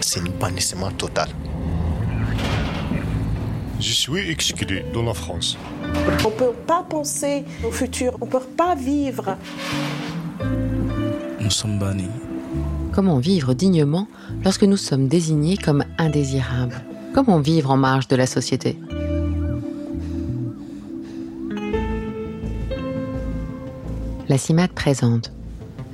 C'est 0.00 0.20
un 0.20 0.30
bannissement 0.40 0.90
total. 0.90 1.28
Je 3.80 3.92
suis 3.92 4.30
exclu 4.30 4.66
de 4.66 5.00
la 5.00 5.14
France. 5.14 5.56
On 6.24 6.28
ne 6.28 6.34
peut 6.34 6.52
pas 6.66 6.84
penser 6.88 7.44
au 7.66 7.70
futur, 7.70 8.16
on 8.20 8.26
ne 8.26 8.30
peut 8.30 8.40
pas 8.56 8.74
vivre. 8.74 9.36
Nous 11.40 11.50
sommes 11.50 11.78
bannis. 11.78 12.10
Comment 12.92 13.18
vivre 13.18 13.54
dignement 13.54 14.06
lorsque 14.44 14.64
nous 14.64 14.76
sommes 14.76 15.08
désignés 15.08 15.56
comme 15.56 15.84
indésirables? 15.98 16.82
Comment 17.14 17.40
vivre 17.40 17.70
en 17.70 17.76
marge 17.76 18.08
de 18.08 18.16
la 18.16 18.26
société? 18.26 18.78
La 24.28 24.38
CIMAD 24.38 24.72
présente 24.72 25.32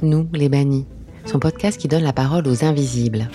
Nous, 0.03 0.29
les 0.33 0.49
bannis, 0.49 0.87
son 1.29 1.39
podcast 1.39 1.79
qui 1.79 1.89
donne 1.89 2.03
la 2.03 2.13
parole 2.13 2.49
aux 2.49 2.65
invisibles. 2.65 3.29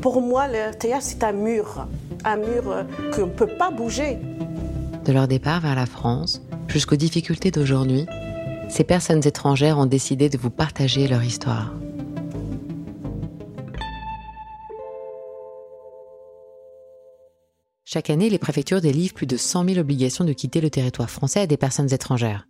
Pour 0.00 0.20
moi, 0.20 0.48
le 0.48 0.74
théâtre, 0.76 1.04
c'est 1.04 1.24
un 1.24 1.32
mur, 1.32 1.86
un 2.24 2.36
mur 2.36 2.70
euh, 2.70 2.82
qu'on 3.14 3.26
ne 3.26 3.32
peut 3.32 3.46
pas 3.46 3.70
bouger. 3.70 4.18
De 5.04 5.12
leur 5.12 5.28
départ 5.28 5.60
vers 5.60 5.76
la 5.76 5.86
France 5.86 6.42
jusqu'aux 6.66 6.96
difficultés 6.96 7.50
d'aujourd'hui, 7.50 8.06
ces 8.68 8.82
personnes 8.82 9.26
étrangères 9.26 9.78
ont 9.78 9.86
décidé 9.86 10.28
de 10.28 10.36
vous 10.36 10.50
partager 10.50 11.06
leur 11.06 11.22
histoire. 11.22 11.72
Chaque 17.84 18.10
année, 18.10 18.28
les 18.28 18.38
préfectures 18.38 18.80
délivrent 18.80 19.14
plus 19.14 19.26
de 19.26 19.36
100 19.36 19.64
000 19.64 19.78
obligations 19.78 20.24
de 20.24 20.32
quitter 20.32 20.60
le 20.60 20.70
territoire 20.70 21.08
français 21.08 21.40
à 21.40 21.46
des 21.46 21.56
personnes 21.56 21.94
étrangères. 21.94 22.48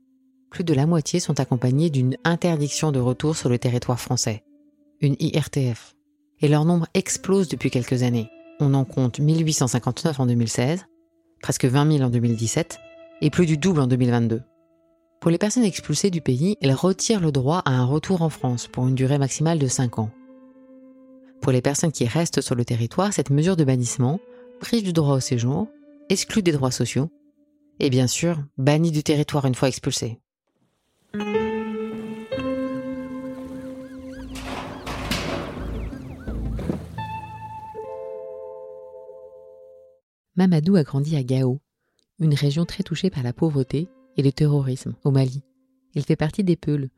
Plus 0.50 0.64
de 0.64 0.74
la 0.74 0.86
moitié 0.86 1.20
sont 1.20 1.40
accompagnées 1.40 1.90
d'une 1.90 2.16
interdiction 2.24 2.92
de 2.92 3.00
retour 3.00 3.36
sur 3.36 3.48
le 3.48 3.58
territoire 3.58 4.00
français, 4.00 4.44
une 5.00 5.16
IRTF. 5.18 5.94
Et 6.40 6.48
leur 6.48 6.64
nombre 6.64 6.86
explose 6.94 7.48
depuis 7.48 7.70
quelques 7.70 8.02
années. 8.02 8.28
On 8.60 8.74
en 8.74 8.84
compte 8.84 9.18
1859 9.18 10.20
en 10.20 10.26
2016, 10.26 10.86
presque 11.42 11.64
20 11.64 11.92
000 11.98 12.04
en 12.04 12.10
2017 12.10 12.78
et 13.22 13.30
plus 13.30 13.46
du 13.46 13.56
double 13.56 13.80
en 13.80 13.86
2022. 13.86 14.42
Pour 15.20 15.30
les 15.30 15.38
personnes 15.38 15.64
expulsées 15.64 16.10
du 16.10 16.20
pays, 16.20 16.56
elles 16.60 16.72
retirent 16.72 17.20
le 17.20 17.32
droit 17.32 17.62
à 17.64 17.70
un 17.70 17.84
retour 17.84 18.22
en 18.22 18.28
France 18.28 18.68
pour 18.68 18.86
une 18.86 18.94
durée 18.94 19.18
maximale 19.18 19.58
de 19.58 19.66
5 19.66 19.98
ans. 19.98 20.10
Pour 21.40 21.52
les 21.52 21.62
personnes 21.62 21.92
qui 21.92 22.06
restent 22.06 22.40
sur 22.40 22.54
le 22.54 22.64
territoire, 22.64 23.12
cette 23.12 23.30
mesure 23.30 23.56
de 23.56 23.64
bannissement 23.64 24.20
prive 24.60 24.84
du 24.84 24.92
droit 24.92 25.16
au 25.16 25.20
séjour, 25.20 25.68
exclut 26.08 26.42
des 26.42 26.52
droits 26.52 26.70
sociaux 26.70 27.10
et 27.78 27.90
bien 27.90 28.06
sûr 28.06 28.42
banni 28.58 28.90
du 28.90 29.02
territoire 29.02 29.44
une 29.44 29.54
fois 29.54 29.68
expulsé. 29.68 30.18
Mamadou 40.36 40.76
a 40.76 40.82
grandi 40.82 41.16
à 41.16 41.22
Gao, 41.22 41.60
une 42.18 42.34
région 42.34 42.66
très 42.66 42.82
touchée 42.82 43.08
par 43.08 43.22
la 43.22 43.32
pauvreté 43.32 43.88
et 44.16 44.22
le 44.22 44.30
terrorisme 44.32 44.94
au 45.02 45.10
Mali. 45.10 45.42
Il 45.94 46.04
fait 46.04 46.14
partie 46.14 46.44
des 46.44 46.56
Peuls, 46.56 46.90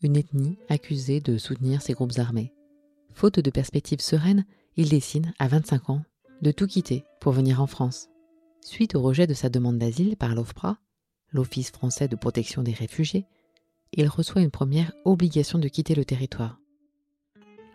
une 0.00 0.16
ethnie 0.16 0.58
accusée 0.70 1.20
de 1.20 1.36
soutenir 1.36 1.82
ces 1.82 1.92
groupes 1.92 2.18
armés. 2.18 2.52
Faute 3.12 3.40
de 3.40 3.50
perspectives 3.50 4.00
sereines, 4.00 4.46
il 4.76 4.88
décide, 4.88 5.32
à 5.38 5.48
25 5.48 5.90
ans, 5.90 6.02
de 6.40 6.50
tout 6.50 6.66
quitter 6.66 7.04
pour 7.20 7.32
venir 7.32 7.60
en 7.60 7.66
France. 7.66 8.08
Suite 8.62 8.94
au 8.94 9.02
rejet 9.02 9.26
de 9.26 9.34
sa 9.34 9.50
demande 9.50 9.78
d'asile 9.78 10.16
par 10.16 10.34
l'OFPRA, 10.34 10.78
l'Office 11.30 11.70
français 11.70 12.08
de 12.08 12.16
protection 12.16 12.62
des 12.62 12.72
réfugiés, 12.72 13.26
il 13.94 14.08
reçoit 14.08 14.42
une 14.42 14.50
première 14.50 14.92
obligation 15.04 15.58
de 15.58 15.68
quitter 15.68 15.94
le 15.94 16.04
territoire. 16.04 16.58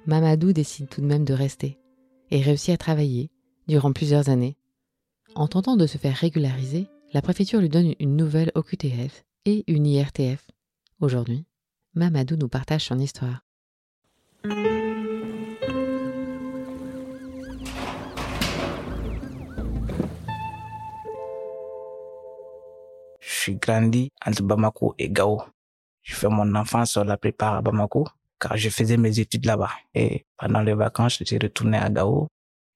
Mamadou 0.06 0.54
décide 0.54 0.90
tout 0.90 1.02
de 1.02 1.06
même 1.06 1.26
de 1.26 1.34
rester 1.34 1.78
et 2.32 2.42
réussit 2.42 2.74
à 2.74 2.78
travailler 2.78 3.30
durant 3.68 3.94
plusieurs 3.94 4.30
années. 4.30 4.58
En 5.36 5.48
tentant 5.48 5.78
de 5.78 5.86
se 5.86 5.98
faire 5.98 6.16
régulariser, 6.16 6.88
la 7.14 7.22
préfecture 7.22 7.60
lui 7.60 7.70
donne 7.70 7.94
une 8.00 8.16
nouvelle 8.16 8.52
OQTF 8.56 9.26
et 9.46 9.64
une 9.68 9.86
IRTF. 9.86 10.46
Aujourd'hui, 11.00 11.46
Mamadou 11.94 12.36
nous 12.36 12.50
partage 12.50 12.86
son 12.86 13.00
histoire. 13.00 13.44
Je 23.20 23.52
grandi 23.52 24.12
entre 24.26 24.44
Bamako 24.44 24.96
et 24.98 25.10
Gao. 25.10 25.42
Je 26.08 26.16
fais 26.16 26.30
mon 26.30 26.56
enfance 26.56 26.96
la 26.96 27.18
plupart 27.18 27.56
à 27.56 27.62
Bamako, 27.62 28.08
car 28.40 28.56
je 28.56 28.70
faisais 28.70 28.96
mes 28.96 29.20
études 29.20 29.46
là-bas. 29.46 29.72
Et 29.94 30.26
pendant 30.38 30.62
les 30.62 30.74
vacances, 30.74 31.18
je 31.20 31.26
suis 31.26 31.38
retourné 31.38 31.78
à 31.78 31.90
Gao. 31.90 32.28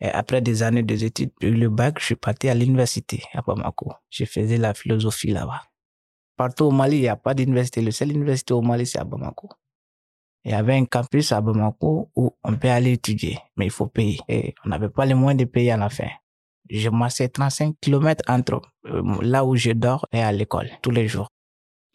Et 0.02 0.09
après 0.09 0.42
des 0.42 0.64
années 0.64 0.84
j'ai 0.90 1.12
eu 1.42 1.52
le 1.52 1.69
bac, 1.69 1.97
je 2.00 2.06
suis 2.06 2.16
parti 2.16 2.50
à 2.50 2.53
l'université 2.53 3.24
à 3.34 3.42
Bamako. 3.42 3.94
Je 4.09 4.25
faisais 4.25 4.58
la 4.58 4.74
philosophie 4.74 5.31
là-bas. 5.31 5.62
Partout 6.36 6.66
au 6.66 6.72
Mali, 6.72 6.97
il 6.97 7.02
n'y 7.02 7.08
a 7.08 7.16
pas 7.16 7.34
d'université. 7.34 7.81
Le 7.81 7.92
seul 7.92 8.12
université 8.12 8.53
au 8.53 8.62
Mali, 8.62 8.86
c'est 8.86 9.00
à 9.00 9.06
Bamako. 9.06 9.50
Il 10.44 10.52
y 10.52 10.53
avait 10.53 10.75
un 10.75 10.86
campus 10.86 11.31
à 11.31 11.40
Bamako 11.40 12.12
où 12.16 12.36
on 12.44 12.56
peut 12.58 12.69
aller 12.69 12.94
étudier, 12.94 13.38
mais 13.56 13.66
il 13.68 13.72
faut 13.72 13.88
payer. 13.88 14.19
Et 14.28 14.56
on 14.66 14.69
n'avait 14.69 14.90
pas 14.90 15.06
les 15.06 15.13
moyens 15.13 15.40
de 15.40 15.46
payer 15.46 15.72
à 15.72 15.78
la 15.78 15.90
fin. 15.90 16.09
Je 16.69 16.90
marchais 16.90 17.30
35 17.30 17.75
kilomètres 17.80 18.25
entre 18.28 18.62
euh, 18.88 19.03
là 19.22 19.46
où 19.46 19.56
je 19.56 19.72
dors 19.72 20.06
et 20.12 20.22
à 20.22 20.31
l'école, 20.34 20.69
tous 20.81 20.92
les 20.92 21.08
jours. 21.08 21.30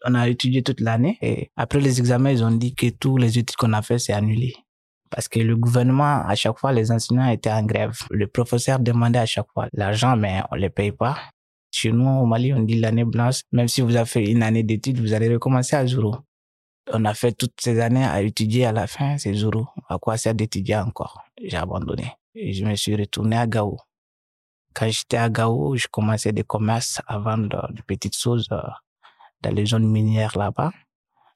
On 0.09 0.15
a 0.15 0.29
étudié 0.29 0.63
toute 0.63 0.81
l'année 0.81 1.19
et 1.21 1.51
après 1.57 1.81
les 1.81 1.99
examens, 1.99 2.31
ils 2.31 2.45
ont 2.45 2.53
dit 2.53 2.75
que 2.75 2.91
tous 2.91 3.17
les 3.17 3.39
études 3.39 3.57
qu'on 3.57 3.73
a 3.73 3.83
fait, 3.83 3.99
c'est 3.99 4.13
annulé. 4.13 4.55
Parce 5.11 5.29
que 5.29 5.41
le 5.41 5.57
gouvernement, 5.57 6.23
à 6.25 6.35
chaque 6.35 6.59
fois, 6.59 6.73
les 6.73 6.93
enseignants 6.93 7.29
étaient 7.29 7.51
en 7.51 7.65
grève. 7.65 7.99
Le 8.11 8.27
professeur 8.27 8.79
demandait 8.79 9.19
à 9.19 9.27
chaque 9.27 9.47
fois 9.53 9.69
l'argent, 9.73 10.17
mais 10.17 10.43
on 10.53 10.55
les 10.55 10.71
paye 10.71 10.93
pas. 10.93 11.19
Chez 11.73 11.91
nous, 11.91 12.09
au 12.09 12.25
Mali, 12.25 12.53
on 12.55 12.61
dit 12.61 12.79
l'année 12.79 13.05
blanche. 13.05 13.41
Même 13.51 13.67
si 13.67 13.81
vous 13.81 13.97
avez 13.97 14.07
fait 14.07 14.31
une 14.31 14.43
année 14.43 14.63
d'études, 14.63 15.01
vous 15.01 15.13
allez 15.13 15.33
recommencer 15.33 15.75
à 15.75 15.87
zéro. 15.87 16.17
On 16.93 17.05
a 17.05 17.15
fait 17.15 17.33
toutes 17.33 17.61
ces 17.61 17.81
années 17.81 18.05
à 18.05 18.23
étudier 18.23 18.67
à 18.67 18.73
la 18.73 18.87
fin, 18.87 19.19
c'est 19.19 19.35
zéro. 19.35 19.67
À 19.89 19.99
quoi 19.99 20.17
sert 20.17 20.35
d'étudier 20.35 20.77
encore? 20.77 21.21
J'ai 21.43 21.57
abandonné. 21.57 22.13
Je 22.35 22.65
me 22.65 22.77
suis 22.77 22.95
retourné 22.95 23.37
à 23.37 23.47
Gao. 23.47 23.77
Quand 24.73 24.89
j'étais 24.89 25.17
à 25.17 25.29
Gao, 25.29 25.75
je 25.75 25.87
commençais 25.91 26.33
des 26.33 26.45
commerces 26.45 27.01
à 27.09 27.19
vendre 27.19 27.69
de 27.73 27.83
petites 27.83 28.17
choses 28.17 28.47
euh, 28.53 28.61
dans 29.43 29.51
les 29.51 29.67
zones 29.67 29.89
minières 29.91 30.37
là-bas. 30.37 30.73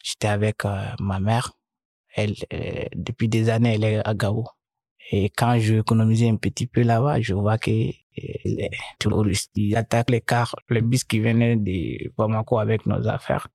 J'étais 0.03 0.29
avec 0.29 0.65
euh, 0.65 0.87
ma 0.99 1.21
mère. 1.21 1.53
Elle, 2.15 2.35
euh, 2.53 2.85
depuis 2.95 3.29
des 3.29 3.51
années, 3.51 3.75
elle 3.75 3.85
est 3.85 4.07
à 4.07 4.15
Gao. 4.15 4.47
Et 5.13 5.31
quand 5.31 5.59
je 5.59 5.75
économisais 5.77 6.29
un 6.29 6.37
petit 6.37 6.67
peu 6.67 6.83
là-bas, 6.83 7.21
je 7.21 7.35
vois 7.35 7.59
que 7.59 7.71
euh, 7.71 7.93
les 8.45 8.71
terroristes, 8.99 9.51
ils 9.57 9.77
attaquent 9.77 10.11
les 10.11 10.21
cars, 10.21 10.55
le 10.69 10.81
bus 10.81 11.05
qui 11.05 11.21
venait 11.21 11.57
de 11.57 12.11
Bamako 12.17 12.59
avec 12.59 12.87
nos 12.87 13.07
affaires. 13.09 13.49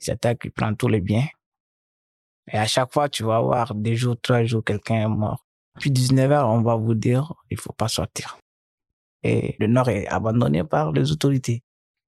Ils 0.00 0.10
attaquent, 0.10 0.44
ils 0.44 0.52
prennent 0.52 0.76
tous 0.76 0.88
les 0.88 1.00
biens. 1.00 1.26
Et 2.52 2.56
à 2.56 2.66
chaque 2.66 2.92
fois, 2.92 3.08
tu 3.08 3.24
vas 3.24 3.40
voir 3.40 3.74
deux 3.74 3.94
jours, 3.94 4.16
trois 4.20 4.44
jours, 4.44 4.64
quelqu'un 4.64 5.02
est 5.02 5.08
mort. 5.08 5.46
Puis 5.78 5.90
19 5.90 6.30
heures, 6.32 6.48
on 6.48 6.62
va 6.62 6.74
vous 6.76 6.94
dire, 6.94 7.32
il 7.50 7.56
faut 7.56 7.72
pas 7.72 7.88
sortir. 7.88 8.38
Et 9.22 9.56
le 9.58 9.66
nord 9.66 9.88
est 9.88 10.06
abandonné 10.08 10.64
par 10.64 10.92
les 10.92 11.12
autorités. 11.12 11.62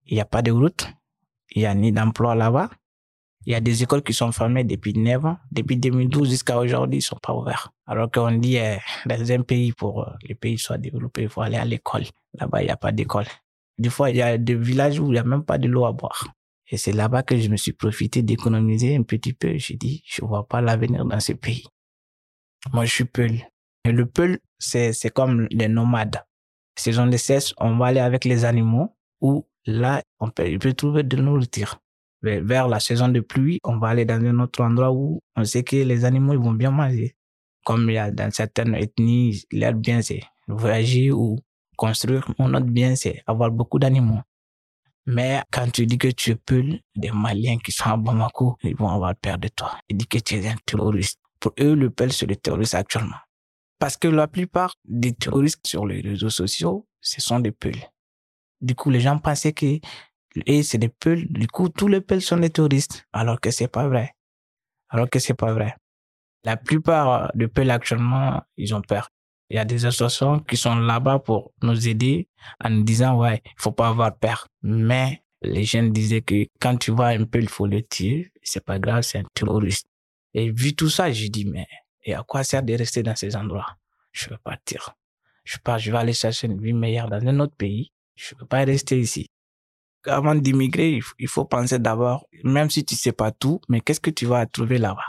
Il 0.07 0.15
n'y 0.15 0.21
a 0.21 0.25
pas 0.25 0.43
de 0.43 0.51
route. 0.51 0.89
Il 1.55 1.61
n'y 1.61 1.67
a 1.67 1.75
ni 1.75 1.93
d'emploi 1.93 2.35
là-bas. 2.35 2.71
Il 3.45 3.53
y 3.53 3.57
a 3.57 3.61
des 3.61 3.83
écoles 3.83 4.03
qui 4.03 4.13
sont 4.13 4.31
fermées 4.31 4.65
depuis 4.65 4.95
9 4.95 5.25
ans. 5.25 5.37
Depuis 5.51 5.77
2012 5.77 6.31
jusqu'à 6.31 6.59
aujourd'hui, 6.59 6.99
ils 6.99 7.03
sont 7.03 7.19
pas 7.21 7.35
ouverts. 7.35 7.73
Alors 7.87 8.11
qu'on 8.11 8.31
dit, 8.33 8.59
euh, 8.59 8.77
dans 9.07 9.33
un 9.33 9.43
pays, 9.43 9.73
pour 9.73 10.03
euh, 10.03 10.13
les 10.23 10.35
pays 10.35 10.59
soient 10.59 10.79
développés, 10.79 11.23
il 11.23 11.29
faut 11.29 11.41
aller 11.41 11.57
à 11.57 11.65
l'école. 11.65 12.05
Là-bas, 12.35 12.63
il 12.63 12.67
n'y 12.67 12.71
a 12.71 12.77
pas 12.77 12.93
d'école. 12.93 13.27
Des 13.79 13.91
fois, 13.91 14.11
il 14.11 14.17
y 14.17 14.23
a 14.23 14.39
des 14.39 14.55
villages 14.55 15.01
où 15.01 15.07
il 15.07 15.13
n'y 15.13 15.19
a 15.19 15.25
même 15.25 15.45
pas 15.45 15.59
de 15.59 15.67
l'eau 15.67 15.85
à 15.87 15.93
boire. 15.93 16.29
Et 16.71 16.77
c'est 16.77 16.93
là-bas 16.93 17.23
que 17.23 17.37
je 17.37 17.49
me 17.49 17.57
suis 17.57 17.73
profité 17.73 18.23
d'économiser 18.23 18.97
un 18.97 19.03
petit 19.03 19.33
peu. 19.33 19.59
J'ai 19.59 19.77
dit, 19.77 20.03
je 20.07 20.25
vois 20.25 20.47
pas 20.47 20.61
l'avenir 20.61 21.05
dans 21.05 21.21
ce 21.21 21.33
pays. 21.33 21.65
Moi, 22.73 22.85
je 22.85 22.93
suis 22.93 23.05
Peul. 23.05 23.41
Le 23.85 24.07
Peul, 24.07 24.39
c'est, 24.59 24.95
comme 25.13 25.49
les 25.51 25.69
nomades. 25.69 26.23
Saison 26.79 27.07
de 27.07 27.17
sèche, 27.17 27.53
on 27.59 27.77
va 27.77 27.87
aller 27.87 28.01
avec 28.01 28.25
les 28.25 28.45
animaux 28.45 28.97
où 29.21 29.47
là, 29.67 30.03
on 30.21 30.31
peut, 30.31 30.49
il 30.49 30.59
peut 30.59 30.73
trouver 30.73 31.03
de 31.03 31.17
la 31.17 31.23
nourriture. 31.23 31.79
Vers 32.23 32.45
vers 32.45 32.69
la 32.69 32.79
saison 32.81 33.09
de 33.09 33.21
pluie, 33.21 33.59
on 33.65 33.79
va 33.79 33.89
aller 33.89 34.05
dans 34.05 34.23
un 34.25 34.39
autre 34.39 34.63
endroit 34.63 34.93
où 34.93 35.21
on 35.37 35.45
sait 35.45 35.65
que 35.65 35.77
les 35.77 36.05
animaux 36.05 36.35
ils 36.35 36.39
vont 36.39 36.53
bien 36.53 36.71
manger. 36.71 37.17
Comme 37.65 37.91
il 37.91 37.95
y 37.95 37.99
a 37.99 38.11
dans 38.11 38.31
certaines 38.31 38.75
ethnies, 38.75 39.45
leur 39.51 39.75
bien 39.75 40.03
c'est 40.03 40.23
voyager 40.47 41.11
ou 41.11 41.39
construire. 41.77 42.29
Mon 42.39 42.55
autre 42.55 42.67
bien 42.67 42.95
c'est 42.95 43.23
avoir 43.27 43.51
beaucoup 43.51 43.79
d'animaux. 43.79 44.21
Mais 45.07 45.43
quand 45.51 45.69
tu 45.71 45.85
dis 45.85 45.99
que 45.99 46.09
tu 46.09 46.31
es 46.31 46.37
Peul, 46.37 46.79
des 46.95 47.11
Maliens 47.11 47.59
qui 47.59 47.73
sont 47.73 47.91
à 47.91 47.97
Bamako, 47.97 48.57
ils 48.63 48.77
vont 48.77 48.89
avoir 48.89 49.17
peur 49.17 49.37
de 49.37 49.49
toi. 49.49 49.79
Ils 49.89 49.97
disent 49.97 50.07
que 50.07 50.19
tu 50.19 50.37
es 50.37 50.47
un 50.49 50.55
terroriste. 50.65 51.19
Pour 51.41 51.53
eux, 51.59 51.75
le 51.75 51.91
Peul, 51.91 52.13
c'est 52.13 52.27
le 52.27 52.37
terroriste 52.37 52.75
actuellement. 52.75 53.17
Parce 53.81 53.97
que 53.97 54.07
la 54.07 54.29
plupart 54.29 54.77
des 54.85 55.13
terroristes 55.13 55.67
sur 55.67 55.87
les 55.87 56.01
réseaux 56.03 56.31
sociaux, 56.31 56.87
ce 57.01 57.21
sont 57.21 57.41
des 57.41 57.51
Peuls. 57.51 57.83
Du 58.63 58.75
coup, 58.75 58.91
les 58.91 59.01
gens 59.01 59.19
pensaient 59.19 59.53
que 59.53 59.79
et 60.47 60.63
c'est 60.63 60.79
des 60.79 60.89
Peuls. 60.89 61.27
Du 61.29 61.47
coup, 61.47 61.69
tous 61.69 61.89
les 61.89 62.01
Peuls 62.01 62.23
sont 62.23 62.39
des 62.39 62.51
terroristes. 62.51 63.07
Alors 63.13 63.41
que 63.41 63.51
c'est 63.51 63.69
pas 63.69 63.87
vrai. 63.89 64.15
Alors 64.89 65.11
que 65.11 65.19
c'est 65.19 65.35
pas 65.35 65.53
vrai. 65.53 65.77
La 66.45 66.57
plupart 66.57 67.31
de 67.35 67.47
Peuls 67.47 67.71
actuellement, 67.71 68.43
ils 68.57 68.75
ont 68.75 68.83
peur. 68.83 69.11
Il 69.51 69.57
y 69.57 69.59
a 69.59 69.65
des 69.65 69.85
associations 69.85 70.41
qui 70.41 70.57
sont 70.57 70.77
là-bas 70.77 71.19
pour 71.19 71.53
nous 71.63 71.87
aider 71.89 72.29
en 72.65 72.71
nous 72.71 72.83
disant, 72.83 73.19
ouais, 73.19 73.43
faut 73.59 73.73
pas 73.73 73.89
avoir 73.89 74.17
peur. 74.17 74.49
Mais 74.63 75.23
les 75.43 75.65
jeunes 75.65 75.93
disaient 75.93 76.23
que 76.23 76.47
quand 76.59 76.77
tu 76.79 76.91
vois 76.91 77.09
un 77.09 77.25
peu, 77.25 77.39
il 77.39 77.49
faut 77.49 77.67
le 77.67 77.83
tuer. 77.83 78.33
C'est 78.43 78.65
pas 78.65 78.79
grave, 78.79 79.03
c'est 79.03 79.19
un 79.19 79.25
terroriste. 79.35 79.87
Et 80.35 80.51
vu 80.51 80.75
tout 80.75 80.89
ça, 80.89 81.13
j'ai 81.13 81.29
dit, 81.29 81.45
mais 81.45 81.67
et 82.05 82.15
à 82.15 82.23
quoi 82.23 82.43
sert 82.43 82.63
de 82.63 82.75
rester 82.75 83.03
dans 83.03 83.15
ces 83.15 83.37
endroits? 83.37 83.77
Je 84.13 84.31
veux 84.31 84.39
partir. 84.39 84.95
Je 85.45 85.59
pars, 85.59 85.79
je 85.79 85.91
vais 85.91 85.99
aller 85.99 86.13
chercher 86.13 86.47
une 86.47 86.61
vie 86.61 86.73
meilleure 86.73 87.09
dans 87.09 87.25
un 87.27 87.41
autre 87.41 87.55
pays. 87.57 87.93
Je 88.15 88.35
veux 88.39 88.47
pas 88.47 88.65
rester 88.65 88.99
ici. 88.99 89.27
Avant 90.07 90.35
d'immigrer, 90.35 91.01
il 91.19 91.29
faut 91.29 91.45
penser 91.45 91.79
d'abord, 91.79 92.27
même 92.45 92.71
si 92.71 92.85
tu 92.85 92.97
sais 92.97 93.13
pas 93.13 93.31
tout, 93.31 93.61
mais 93.69 93.81
qu'est-ce 93.81 94.01
que 94.01 94.11
tu 94.11 94.27
vas 94.27 94.45
trouver 94.47 94.79
là-bas? 94.79 95.07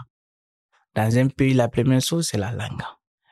Dans 0.95 1.17
un 1.17 1.27
pays, 1.27 1.53
la 1.53 1.67
première 1.67 2.01
chose, 2.01 2.27
c'est 2.27 2.37
la 2.37 2.51
langue. 2.51 2.83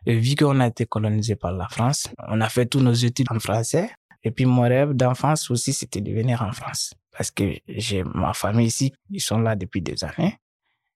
Et 0.06 0.18
vu 0.18 0.35
qu'on 0.35 0.59
a 0.59 0.68
été 0.68 0.88
colonisé 0.88 1.35
par 1.35 1.51
la 1.51 1.68
France, 1.68 2.07
on 2.27 2.41
a 2.41 2.50
fait 2.50 2.65
tous 2.65 2.79
nos 2.79 2.94
études 2.94 3.27
en 3.29 3.39
français. 3.39 3.91
Et 4.23 4.31
puis 4.31 4.45
mon 4.45 4.62
rêve 4.62 4.94
d'enfance 4.94 5.50
aussi, 5.51 5.73
c'était 5.73 6.01
de 6.01 6.12
venir 6.12 6.41
en 6.41 6.51
France. 6.51 6.94
Parce 7.12 7.29
que 7.29 7.53
j'ai 7.68 8.03
ma 8.03 8.33
famille 8.33 8.68
ici, 8.68 8.94
ils 9.09 9.21
sont 9.21 9.39
là 9.39 9.56
depuis 9.56 9.81
des 9.81 10.03
années. 10.03 10.38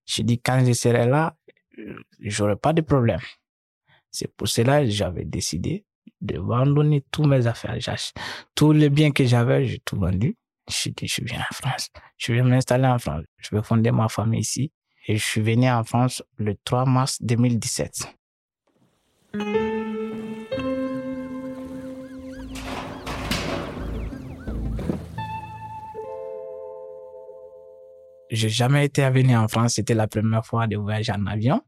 Je 0.05 0.21
dis, 0.23 0.39
quand 0.39 0.63
je 0.65 0.73
serai 0.73 1.05
là, 1.07 1.35
j'aurai 2.19 2.55
pas 2.55 2.73
de 2.73 2.81
problème. 2.81 3.21
C'est 4.11 4.33
pour 4.33 4.47
cela 4.47 4.81
que 4.81 4.89
j'avais 4.89 5.25
décidé 5.25 5.85
de 6.21 6.37
abandonner 6.37 7.03
tous 7.11 7.23
mes 7.23 7.47
affaires. 7.47 7.77
Tous 8.55 8.71
les 8.71 8.89
biens 8.89 9.11
que 9.11 9.25
j'avais, 9.25 9.65
j'ai 9.65 9.79
tout 9.79 9.97
vendu. 9.97 10.35
Je 10.69 10.89
dit, 10.89 11.07
je 11.07 11.23
viens 11.23 11.39
en 11.39 11.53
France. 11.53 11.89
Je 12.17 12.33
vais 12.33 12.41
m'installer 12.41 12.87
en 12.87 12.97
France. 12.97 13.23
Je 13.37 13.55
vais 13.55 13.61
fonder 13.61 13.91
ma 13.91 14.09
famille 14.09 14.41
ici. 14.41 14.71
Et 15.07 15.17
je 15.17 15.23
suis 15.23 15.41
venu 15.41 15.69
en 15.69 15.83
France 15.83 16.23
le 16.37 16.55
3 16.63 16.85
mars 16.85 17.21
2017. 17.21 18.07
J'ai 28.31 28.49
jamais 28.49 28.85
été 28.85 29.07
venu 29.11 29.35
en 29.35 29.47
France. 29.47 29.75
C'était 29.75 29.93
la 29.93 30.07
première 30.07 30.45
fois 30.45 30.65
de 30.65 30.77
voyager 30.77 31.11
en 31.11 31.25
avion. 31.27 31.61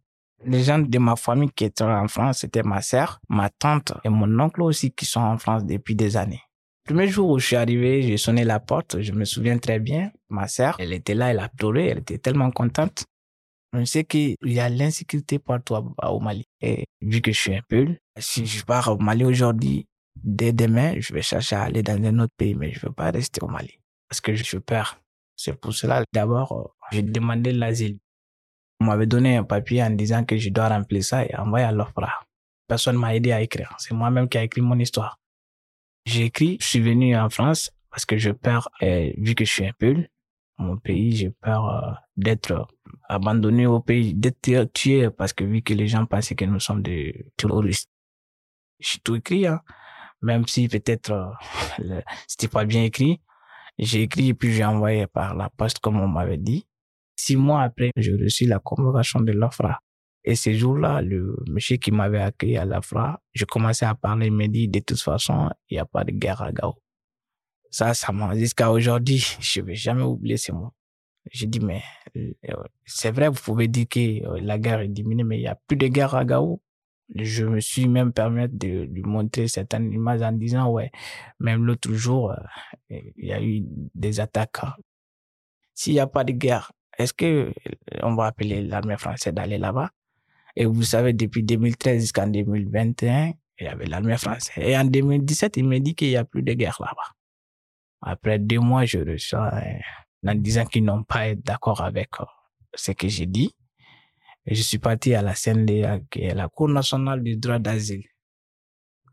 Les 0.45 0.63
gens 0.63 0.79
de 0.79 0.99
ma 0.99 1.15
famille 1.15 1.49
qui 1.49 1.65
étaient 1.65 1.83
en 1.83 2.07
France, 2.07 2.39
c'était 2.39 2.63
ma 2.63 2.81
sœur, 2.81 3.19
ma 3.27 3.49
tante 3.49 3.93
et 4.03 4.09
mon 4.09 4.39
oncle 4.39 4.61
aussi 4.61 4.91
qui 4.91 5.05
sont 5.05 5.19
en 5.19 5.37
France 5.37 5.65
depuis 5.65 5.95
des 5.95 6.15
années. 6.15 6.41
Le 6.85 6.93
premier 6.93 7.07
jour 7.07 7.31
où 7.31 7.39
je 7.39 7.47
suis 7.47 7.55
arrivé, 7.55 8.01
j'ai 8.01 8.17
sonné 8.17 8.45
la 8.45 8.59
porte. 8.59 9.01
Je 9.01 9.11
me 9.11 9.25
souviens 9.25 9.57
très 9.57 9.79
bien. 9.79 10.11
Ma 10.29 10.47
sœur, 10.47 10.77
elle 10.79 10.93
était 10.93 11.15
là, 11.15 11.31
elle 11.31 11.39
a 11.39 11.49
pleuré, 11.49 11.87
elle 11.87 11.97
était 11.97 12.17
tellement 12.17 12.51
contente. 12.51 13.03
On 13.73 13.83
sait 13.85 14.05
qu'il 14.05 14.37
y 14.43 14.59
a 14.59 14.69
l'insécurité 14.69 15.39
partout 15.39 15.75
au 16.01 16.19
Mali. 16.19 16.45
Et 16.61 16.85
vu 17.01 17.21
que 17.21 17.31
je 17.33 17.39
suis 17.39 17.55
un 17.55 17.61
peu, 17.67 17.87
si 18.17 18.45
je 18.45 18.63
pars 18.63 18.87
au 18.87 18.97
Mali 18.97 19.25
aujourd'hui, 19.25 19.85
dès 20.15 20.53
demain, 20.53 20.93
je 20.97 21.13
vais 21.13 21.21
chercher 21.21 21.57
à 21.57 21.63
aller 21.63 21.83
dans 21.83 22.01
un 22.01 22.19
autre 22.19 22.33
pays, 22.37 22.55
mais 22.55 22.71
je 22.71 22.85
veux 22.85 22.93
pas 22.93 23.11
rester 23.11 23.43
au 23.43 23.47
Mali. 23.47 23.79
Parce 24.07 24.21
que 24.21 24.33
je 24.33 24.43
suis 24.43 24.59
peur. 24.61 25.01
C'est 25.35 25.59
pour 25.59 25.73
cela, 25.73 26.03
d'abord, 26.13 26.73
j'ai 26.91 27.01
demandé 27.01 27.51
l'asile. 27.51 27.97
On 28.79 28.85
m'avait 28.85 29.07
donné 29.07 29.37
un 29.37 29.43
papier 29.43 29.83
en 29.83 29.89
disant 29.89 30.23
que 30.23 30.37
je 30.37 30.49
dois 30.49 30.69
remplir 30.69 31.03
ça 31.03 31.25
et 31.25 31.35
envoyer 31.35 31.65
à 31.65 31.71
l'OFRA. 31.71 32.21
Personne 32.67 32.97
m'a 32.97 33.15
aidé 33.15 33.31
à 33.31 33.41
écrire. 33.41 33.73
C'est 33.79 33.93
moi-même 33.93 34.27
qui 34.29 34.37
ai 34.37 34.43
écrit 34.43 34.61
mon 34.61 34.77
histoire. 34.77 35.19
J'ai 36.05 36.25
écrit, 36.25 36.57
je 36.61 36.65
suis 36.65 36.79
venu 36.79 37.15
en 37.17 37.29
France 37.29 37.71
parce 37.89 38.05
que 38.05 38.17
je 38.17 38.31
peur, 38.31 38.69
vu 38.81 39.35
que 39.35 39.45
je 39.45 39.51
suis 39.51 39.65
un 39.65 39.73
peu, 39.77 39.95
mon 40.57 40.77
pays, 40.77 41.15
j'ai 41.15 41.29
peur 41.29 41.69
euh, 41.69 41.91
d'être 42.15 42.67
abandonné 43.09 43.67
au 43.67 43.79
pays, 43.79 44.13
d'être 44.13 44.71
tué 44.73 45.09
parce 45.09 45.33
que 45.33 45.43
vu 45.43 45.61
que 45.61 45.73
les 45.73 45.87
gens 45.87 46.05
pensaient 46.05 46.35
que 46.35 46.45
nous 46.45 46.59
sommes 46.59 46.81
des 46.81 47.25
terroristes. 47.37 47.89
J'ai 48.79 48.99
tout 48.99 49.15
écrit, 49.15 49.47
hein. 49.47 49.61
même 50.21 50.47
si 50.47 50.67
peut-être 50.67 51.11
euh, 51.79 52.01
c'était 52.27 52.47
pas 52.47 52.65
bien 52.65 52.83
écrit. 52.83 53.21
J'ai 53.77 54.03
écrit 54.03 54.29
et 54.29 54.33
puis 54.33 54.53
j'ai 54.53 54.65
envoyé 54.65 55.05
par 55.05 55.35
la 55.35 55.49
poste 55.49 55.79
comme 55.79 55.99
on 55.99 56.07
m'avait 56.07 56.37
dit. 56.37 56.67
Six 57.17 57.35
mois 57.35 57.63
après, 57.63 57.91
j'ai 57.97 58.13
reçu 58.13 58.45
la 58.45 58.59
convocation 58.59 59.19
de 59.21 59.31
l'OFRA. 59.31 59.81
Et 60.23 60.35
ce 60.35 60.53
jour-là, 60.53 61.01
le 61.01 61.35
monsieur 61.47 61.77
qui 61.77 61.91
m'avait 61.91 62.21
accueilli 62.21 62.57
à 62.57 62.65
l'OFRA, 62.65 63.21
je 63.33 63.45
commençais 63.45 63.85
à 63.85 63.95
parler, 63.95 64.27
il 64.27 64.33
m'a 64.33 64.47
dit, 64.47 64.67
de 64.67 64.79
toute 64.79 65.01
façon, 65.01 65.49
il 65.69 65.75
n'y 65.75 65.79
a 65.79 65.85
pas 65.85 66.03
de 66.03 66.11
guerre 66.11 66.41
à 66.41 66.51
Gao. 66.51 66.75
Ça, 67.71 67.93
ça 67.93 68.11
m'a, 68.11 68.37
jusqu'à 68.37 68.71
aujourd'hui, 68.71 69.25
je 69.39 69.61
vais 69.61 69.75
jamais 69.75 70.03
oublier 70.03 70.37
ces 70.37 70.51
mots. 70.51 70.73
J'ai 71.31 71.47
dit, 71.47 71.59
mais 71.59 71.81
euh, 72.15 72.31
c'est 72.85 73.11
vrai, 73.11 73.29
vous 73.29 73.41
pouvez 73.41 73.67
dire 73.67 73.87
que 73.89 74.25
euh, 74.25 74.39
la 74.41 74.59
guerre 74.59 74.81
est 74.81 74.87
diminuée, 74.87 75.23
mais 75.23 75.37
il 75.37 75.41
n'y 75.41 75.47
a 75.47 75.55
plus 75.55 75.75
de 75.75 75.87
guerre 75.87 76.15
à 76.15 76.23
Gao. 76.23 76.61
Je 77.15 77.45
me 77.45 77.59
suis 77.61 77.87
même 77.87 78.11
permis 78.13 78.47
de 78.49 78.83
lui 78.83 79.03
montrer 79.03 79.47
certaines 79.47 79.91
images 79.91 80.21
en 80.21 80.33
disant, 80.33 80.69
ouais, 80.69 80.91
même 81.39 81.65
l'autre 81.65 81.93
jour, 81.93 82.31
euh, 82.31 82.99
il 83.17 83.25
y 83.25 83.33
a 83.33 83.41
eu 83.41 83.63
des 83.95 84.19
attaques. 84.19 84.59
S'il 85.73 85.93
n'y 85.93 85.99
a 85.99 86.07
pas 86.07 86.23
de 86.23 86.33
guerre, 86.33 86.71
est-ce 86.97 87.13
que 87.13 87.53
on 88.01 88.15
va 88.15 88.27
appeler 88.27 88.61
l'armée 88.63 88.97
française 88.97 89.33
d'aller 89.33 89.57
là-bas? 89.57 89.91
Et 90.55 90.65
vous 90.65 90.83
savez, 90.83 91.13
depuis 91.13 91.43
2013 91.43 92.01
jusqu'en 92.01 92.27
2021, 92.27 93.33
il 93.59 93.65
y 93.65 93.67
avait 93.67 93.85
l'armée 93.85 94.17
française. 94.17 94.51
Et 94.57 94.77
en 94.77 94.85
2017, 94.85 95.57
il 95.57 95.65
m'a 95.65 95.79
dit 95.79 95.93
qu'il 95.95 96.09
n'y 96.09 96.17
a 96.17 96.25
plus 96.25 96.41
de 96.41 96.53
guerre 96.53 96.77
là-bas. 96.79 97.13
Après 98.01 98.39
deux 98.39 98.59
mois, 98.59 98.85
je 98.85 98.99
reçois 98.99 99.51
en 100.25 100.35
disant 100.35 100.65
qu'ils 100.65 100.83
n'ont 100.83 101.03
pas 101.03 101.27
été 101.27 101.41
d'accord 101.43 101.81
avec 101.81 102.09
euh, 102.19 102.25
ce 102.73 102.91
que 102.91 103.07
j'ai 103.07 103.25
dit. 103.25 103.55
Je 104.45 104.61
suis 104.61 104.79
parti 104.79 105.13
à 105.13 105.21
la 105.21 105.33
CNDA, 105.33 105.99
qui 106.09 106.21
est 106.21 106.33
la 106.33 106.47
Cour 106.47 106.69
nationale 106.69 107.21
du 107.21 107.35
droit 107.35 107.59
d'asile. 107.59 108.05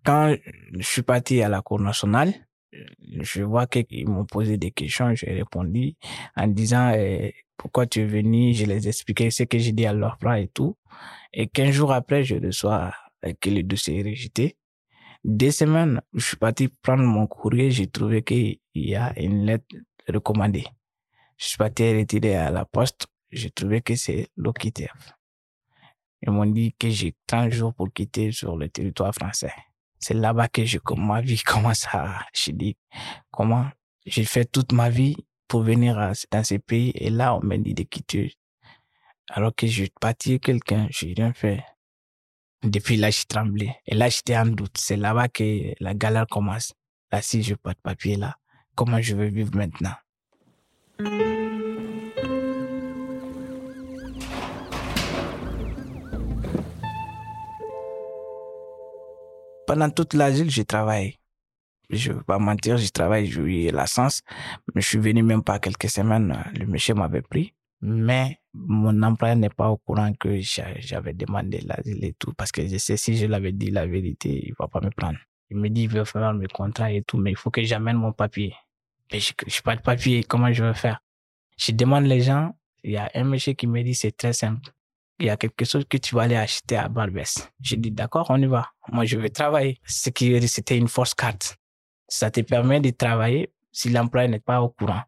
Quand 0.04 0.36
je 0.72 0.82
suis 0.82 1.02
parti 1.02 1.42
à 1.42 1.48
la 1.48 1.60
Cour 1.60 1.81
nationale, 1.81 2.32
je 3.21 3.43
vois 3.43 3.67
qu'ils 3.67 4.09
m'ont 4.09 4.25
posé 4.25 4.56
des 4.56 4.71
questions, 4.71 5.15
j'ai 5.15 5.32
répondu 5.32 5.94
en 6.37 6.47
disant 6.47 6.93
eh, 6.94 7.35
pourquoi 7.56 7.87
tu 7.87 8.00
es 8.00 8.06
venu, 8.06 8.53
je 8.55 8.67
les 8.67 8.88
expliqué 8.88 9.31
ce 9.31 9.44
que 9.44 9.59
j'ai 9.59 9.73
dit 9.73 9.87
à 9.87 9.93
leur 9.93 10.19
frère 10.19 10.35
et 10.35 10.49
tout. 10.49 10.76
Et 11.32 11.47
quinze 11.47 11.73
jours 11.73 11.93
après, 11.93 12.25
je 12.25 12.37
reçois 12.37 12.93
que 13.41 13.50
le 13.50 13.62
dossier 13.62 14.00
est 14.00 14.11
rejeté. 14.11 14.56
Deux 15.25 15.50
semaines, 15.50 16.00
je 16.12 16.25
suis 16.25 16.37
parti 16.37 16.69
prendre 16.69 17.05
mon 17.05 17.26
courrier, 17.26 17.71
j'ai 17.71 17.87
trouvé 17.87 18.23
qu'il 18.23 18.59
y 18.75 18.94
a 18.94 19.19
une 19.19 19.47
lettre 19.47 19.75
recommandée. 20.09 20.67
Je 21.38 21.47
suis 21.47 21.56
parti 21.56 21.97
retirer 21.99 22.37
à 22.37 22.50
la 22.50 22.65
poste. 22.65 23.06
J'ai 23.31 23.50
trouvé 23.50 23.81
que 23.81 23.94
c'est 23.97 24.29
l'OQTF. 24.37 25.15
Ils 26.23 26.31
m'ont 26.31 26.47
dit 26.47 26.75
que 26.79 26.88
j'ai 26.88 27.15
30 27.27 27.51
jours 27.51 27.75
pour 27.75 27.93
quitter 27.93 28.32
sur 28.32 28.56
le 28.56 28.69
territoire 28.69 29.15
français. 29.15 29.53
C'est 30.05 30.13
là-bas 30.13 30.49
que 30.49 30.67
je, 30.67 30.77
ma 30.99 31.23
vie 31.23 31.39
commence 31.46 31.87
à, 31.91 32.27
je 32.34 32.51
dis, 32.51 32.77
comment 33.31 33.70
j'ai 34.05 34.25
fait 34.25 34.44
toute 34.44 34.73
ma 34.73 34.91
vie 34.91 35.17
pour 35.49 35.63
venir 35.63 36.13
dans 36.31 36.44
ces 36.44 36.58
pays 36.58 36.93
et 36.94 37.08
là, 37.08 37.34
on 37.34 37.41
m'a 37.41 37.56
dit 37.56 37.73
de 37.73 37.84
quitter. 37.84 38.34
Alors 39.31 39.55
que 39.55 39.67
je 39.67 39.87
partir 39.99 40.41
quelqu'un, 40.41 40.89
j'ai 40.91 41.15
rien 41.17 41.32
fait. 41.32 41.65
Depuis 42.63 42.99
là, 42.99 43.08
je 43.11 43.25
tremblais. 43.27 43.77
Et 43.87 43.94
là, 43.94 44.11
j'étais 44.11 44.37
en 44.37 44.44
doute. 44.44 44.77
C'est 44.77 44.99
là-bas 44.99 45.29
que 45.29 45.73
la 45.81 45.94
galère 45.94 46.27
commence. 46.27 46.75
Là, 47.11 47.23
si 47.23 47.43
je 47.43 47.55
pas 47.55 47.73
de 47.73 47.81
papier 47.82 48.17
là, 48.17 48.37
comment 48.75 49.01
je 49.01 49.17
vais 49.17 49.31
vivre 49.31 49.56
maintenant? 49.56 49.94
Pendant 59.67 59.91
toute 59.91 60.15
l'asile, 60.15 60.51
j'ai 60.51 60.65
travaillé. 60.65 61.19
Je 61.91 62.13
ne 62.13 62.17
vais 62.19 62.25
pas 62.25 62.39
mentir, 62.39 62.77
j'ai 62.77 62.91
travaillé, 62.91 63.27
j'ai 63.27 63.69
eu 63.69 63.71
la 63.71 63.87
chance. 63.87 64.23
Mais 64.75 64.81
je 64.81 64.89
suis 64.89 64.99
venu 64.99 65.23
même 65.23 65.43
pas 65.43 65.59
quelques 65.59 65.89
semaines, 65.89 66.37
le 66.59 66.67
monsieur 66.67 66.94
m'avait 66.94 67.23
pris. 67.23 67.55
Mais 67.81 68.39
mon 68.55 69.03
employeur 69.03 69.37
n'est 69.37 69.51
pas 69.51 69.69
au 69.69 69.77
courant 69.77 70.13
que 70.15 70.41
j'avais 70.41 71.13
demandé 71.13 71.61
l'asile 71.61 72.05
et 72.05 72.15
tout. 72.15 72.33
Parce 72.33 72.51
que 72.53 72.67
je 72.67 72.79
sais, 72.79 72.97
si 72.97 73.17
je 73.17 73.27
l'avais 73.27 73.53
dit 73.53 73.71
la 73.71 73.87
vérité, 73.87 74.47
il 74.47 74.55
va 74.59 74.69
pas 74.69 74.81
me 74.81 74.91
prendre. 74.91 75.19
Il 75.51 75.59
me 75.59 75.69
dit, 75.69 75.83
il 75.83 75.89
veut 75.89 76.05
faire 76.05 76.33
mes 76.33 76.47
contrats 76.47 76.91
et 76.91 77.03
tout, 77.03 77.19
mais 77.19 77.33
il 77.33 77.37
faut 77.37 77.51
que 77.51 77.63
j'amène 77.63 77.97
mon 77.97 78.13
papier. 78.13 78.55
Mais 79.13 79.21
je 79.21 79.33
n'ai 79.44 79.61
pas 79.63 79.77
de 79.77 79.83
papier, 79.83 80.25
comment 80.25 80.53
je 80.53 80.65
vais 80.65 80.75
faire? 80.75 81.01
Je 81.59 81.73
demande 81.73 82.05
les 82.05 82.21
gens, 82.23 82.56
il 82.83 82.93
y 82.93 82.97
a 82.97 83.11
un 83.15 83.25
monsieur 83.25 83.53
qui 83.53 83.67
me 83.67 83.83
dit 83.83 83.94
c'est 83.94 84.17
très 84.17 84.33
simple. 84.33 84.71
Il 85.19 85.27
y 85.27 85.31
a 85.31 85.37
quelque 85.37 85.65
chose 85.65 85.85
que 85.89 85.97
tu 85.97 86.15
vas 86.15 86.23
aller 86.23 86.37
acheter 86.37 86.77
à 86.77 86.89
Barbès. 86.89 87.49
Je 87.61 87.77
dis 87.77 87.91
d'accord, 87.91 88.27
on 88.31 88.41
y 88.41 88.47
va. 88.47 88.69
Moi, 88.91 89.05
je 89.05 89.17
vais 89.17 89.31
travailler. 89.31 89.79
Ce 89.87 90.11
qui 90.11 90.49
c'était 90.49 90.77
une 90.77 90.89
force 90.89 91.15
carte. 91.15 91.56
Ça 92.09 92.31
te 92.31 92.41
permet 92.41 92.81
de 92.81 92.91
travailler 92.91 93.53
si 93.71 93.91
l'employé 93.91 94.29
n'est 94.29 94.41
pas 94.41 94.61
au 94.61 94.71
courant. 94.71 95.03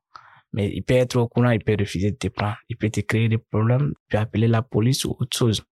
Mais 0.53 0.71
il 0.73 0.83
peut 0.83 0.95
être 0.95 1.17
au 1.17 1.29
courant, 1.29 1.51
il 1.51 1.63
peut 1.63 1.77
refuser 1.79 2.13
de 2.13 2.17
te 2.17 2.29
prendre. 2.29 2.57
Il 2.69 2.77
peut 2.77 2.89
te 2.89 3.01
créer 3.01 3.29
des 3.29 3.39
problèmes, 3.39 3.93
il 3.93 4.07
peut 4.09 4.19
appeler 4.19 4.49
la 4.49 4.63
police 4.63 5.05
ou 5.05 5.17
autre 5.19 5.37
chose. 5.37 5.63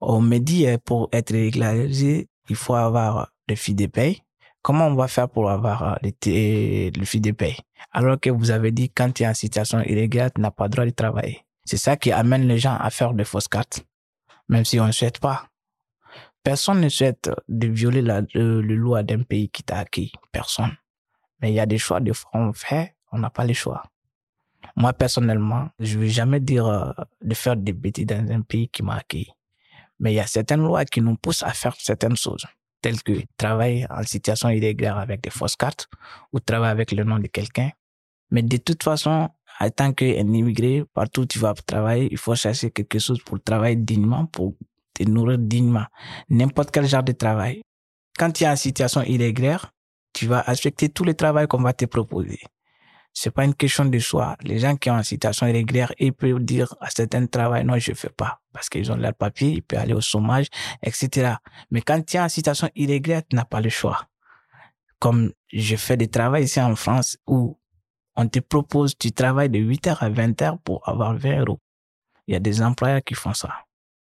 On 0.00 0.20
me 0.20 0.38
dit, 0.38 0.66
euh, 0.66 0.76
pour 0.78 1.08
être 1.12 1.32
régularisé, 1.32 2.28
il 2.48 2.56
faut 2.56 2.74
avoir 2.74 3.32
le 3.48 3.54
fil 3.54 3.74
de 3.74 3.86
paye 3.86 4.22
Comment 4.66 4.88
on 4.88 4.96
va 4.96 5.06
faire 5.06 5.28
pour 5.28 5.48
avoir 5.48 5.94
euh, 5.94 5.94
le, 6.02 6.90
le 6.90 7.04
fil 7.04 7.20
de 7.20 7.30
paye? 7.30 7.56
Alors 7.92 8.18
que 8.18 8.30
vous 8.30 8.50
avez 8.50 8.72
dit, 8.72 8.90
quand 8.90 9.12
tu 9.12 9.22
es 9.22 9.28
en 9.28 9.32
situation 9.34 9.80
irrégulière, 9.80 10.32
tu 10.32 10.40
n'as 10.40 10.50
pas 10.50 10.64
le 10.64 10.70
droit 10.70 10.84
de 10.84 10.90
travailler. 10.90 11.45
C'est 11.66 11.76
ça 11.76 11.96
qui 11.96 12.12
amène 12.12 12.46
les 12.46 12.58
gens 12.58 12.76
à 12.76 12.90
faire 12.90 13.12
des 13.12 13.24
fausses 13.24 13.48
cartes. 13.48 13.84
même 14.48 14.64
si 14.64 14.78
on 14.78 14.86
ne 14.86 14.92
souhaite 14.92 15.18
pas. 15.18 15.48
Personne 16.44 16.80
ne 16.80 16.88
souhaite 16.88 17.28
de 17.48 17.66
violer 17.66 18.02
la, 18.02 18.22
le, 18.34 18.60
loi 18.60 19.02
d'un 19.02 19.22
pays 19.24 19.48
qui 19.48 19.64
t'a 19.64 19.78
acquis. 19.78 20.12
Personne. 20.30 20.76
Mais 21.40 21.50
il 21.50 21.54
y 21.54 21.60
a 21.60 21.66
des 21.66 21.78
choix, 21.78 21.98
des 21.98 22.14
fois 22.14 22.30
on 22.34 22.52
fait, 22.52 22.94
on 23.10 23.18
n'a 23.18 23.30
pas 23.30 23.44
les 23.44 23.54
choix. 23.54 23.82
Moi, 24.76 24.92
personnellement, 24.92 25.68
je 25.80 25.96
ne 25.96 26.02
vais 26.02 26.08
jamais 26.08 26.38
dire 26.38 26.66
euh, 26.66 26.92
de 27.20 27.34
faire 27.34 27.56
des 27.56 27.72
bêtises 27.72 28.06
dans 28.06 28.30
un 28.30 28.42
pays 28.42 28.68
qui 28.68 28.84
m'a 28.84 28.96
acquis. 28.96 29.28
Mais 29.98 30.12
il 30.12 30.16
y 30.16 30.20
a 30.20 30.26
certaines 30.26 30.62
lois 30.62 30.84
qui 30.84 31.00
nous 31.00 31.16
poussent 31.16 31.42
à 31.42 31.52
faire 31.52 31.74
certaines 31.78 32.16
choses, 32.16 32.46
telles 32.80 33.02
que 33.02 33.12
travailler 33.36 33.86
en 33.90 34.04
situation 34.04 34.48
irrégulière 34.50 34.98
avec 34.98 35.22
des 35.22 35.30
fausses 35.30 35.56
cartes 35.56 35.88
ou 36.32 36.38
travailler 36.38 36.70
avec 36.70 36.92
le 36.92 37.02
nom 37.02 37.18
de 37.18 37.26
quelqu'un. 37.26 37.70
Mais 38.30 38.42
de 38.42 38.56
toute 38.58 38.82
façon, 38.82 39.30
en 39.60 39.70
tant 39.70 39.92
qu'un 39.92 40.32
immigré, 40.32 40.84
partout 40.92 41.22
où 41.22 41.26
tu 41.26 41.38
vas 41.38 41.54
travailler, 41.54 42.08
il 42.10 42.18
faut 42.18 42.34
chercher 42.34 42.70
quelque 42.70 42.98
chose 42.98 43.20
pour 43.24 43.42
travailler 43.42 43.76
dignement, 43.76 44.26
pour 44.26 44.54
te 44.94 45.02
nourrir 45.04 45.38
dignement. 45.38 45.86
N'importe 46.28 46.70
quel 46.70 46.86
genre 46.86 47.02
de 47.02 47.12
travail. 47.12 47.62
Quand 48.18 48.30
tu 48.30 48.44
es 48.44 48.48
en 48.48 48.56
situation 48.56 49.02
irrégulière, 49.02 49.72
tu 50.12 50.26
vas 50.26 50.40
accepter 50.40 50.88
tous 50.88 51.04
les 51.04 51.14
travaux 51.14 51.46
qu'on 51.46 51.62
va 51.62 51.72
te 51.72 51.84
proposer. 51.84 52.40
C'est 53.12 53.30
pas 53.30 53.44
une 53.44 53.54
question 53.54 53.86
de 53.86 53.98
choix. 53.98 54.36
Les 54.42 54.58
gens 54.58 54.76
qui 54.76 54.90
ont 54.90 54.96
une 54.96 55.02
situation 55.02 55.46
irrégulière, 55.46 55.92
ils 55.98 56.12
peuvent 56.12 56.38
dire 56.38 56.74
à 56.80 56.90
certains 56.90 57.26
travail, 57.26 57.64
non, 57.64 57.78
je 57.78 57.92
fais 57.94 58.10
pas. 58.10 58.40
Parce 58.52 58.68
qu'ils 58.68 58.92
ont 58.92 58.96
leur 58.96 59.14
papier, 59.14 59.48
ils 59.52 59.62
peuvent 59.62 59.80
aller 59.80 59.94
au 59.94 60.02
chômage, 60.02 60.46
etc. 60.82 61.36
Mais 61.70 61.80
quand 61.80 62.04
tu 62.04 62.18
es 62.18 62.20
en 62.20 62.28
situation 62.28 62.68
irrégulière, 62.74 63.22
tu 63.28 63.36
n'as 63.36 63.46
pas 63.46 63.62
le 63.62 63.70
choix. 63.70 64.06
Comme 64.98 65.32
je 65.50 65.76
fais 65.76 65.96
des 65.96 66.08
travaux 66.08 66.36
ici 66.36 66.60
en 66.60 66.76
France 66.76 67.16
où 67.26 67.58
on 68.16 68.28
te 68.28 68.38
propose, 68.38 68.96
tu 68.96 69.12
travailles 69.12 69.50
de 69.50 69.58
8h 69.58 69.98
à 70.00 70.10
20h 70.10 70.58
pour 70.64 70.88
avoir 70.88 71.14
20 71.16 71.40
euros. 71.40 71.58
Il 72.26 72.32
y 72.32 72.36
a 72.36 72.40
des 72.40 72.62
employeurs 72.62 73.02
qui 73.04 73.14
font 73.14 73.34
ça. 73.34 73.50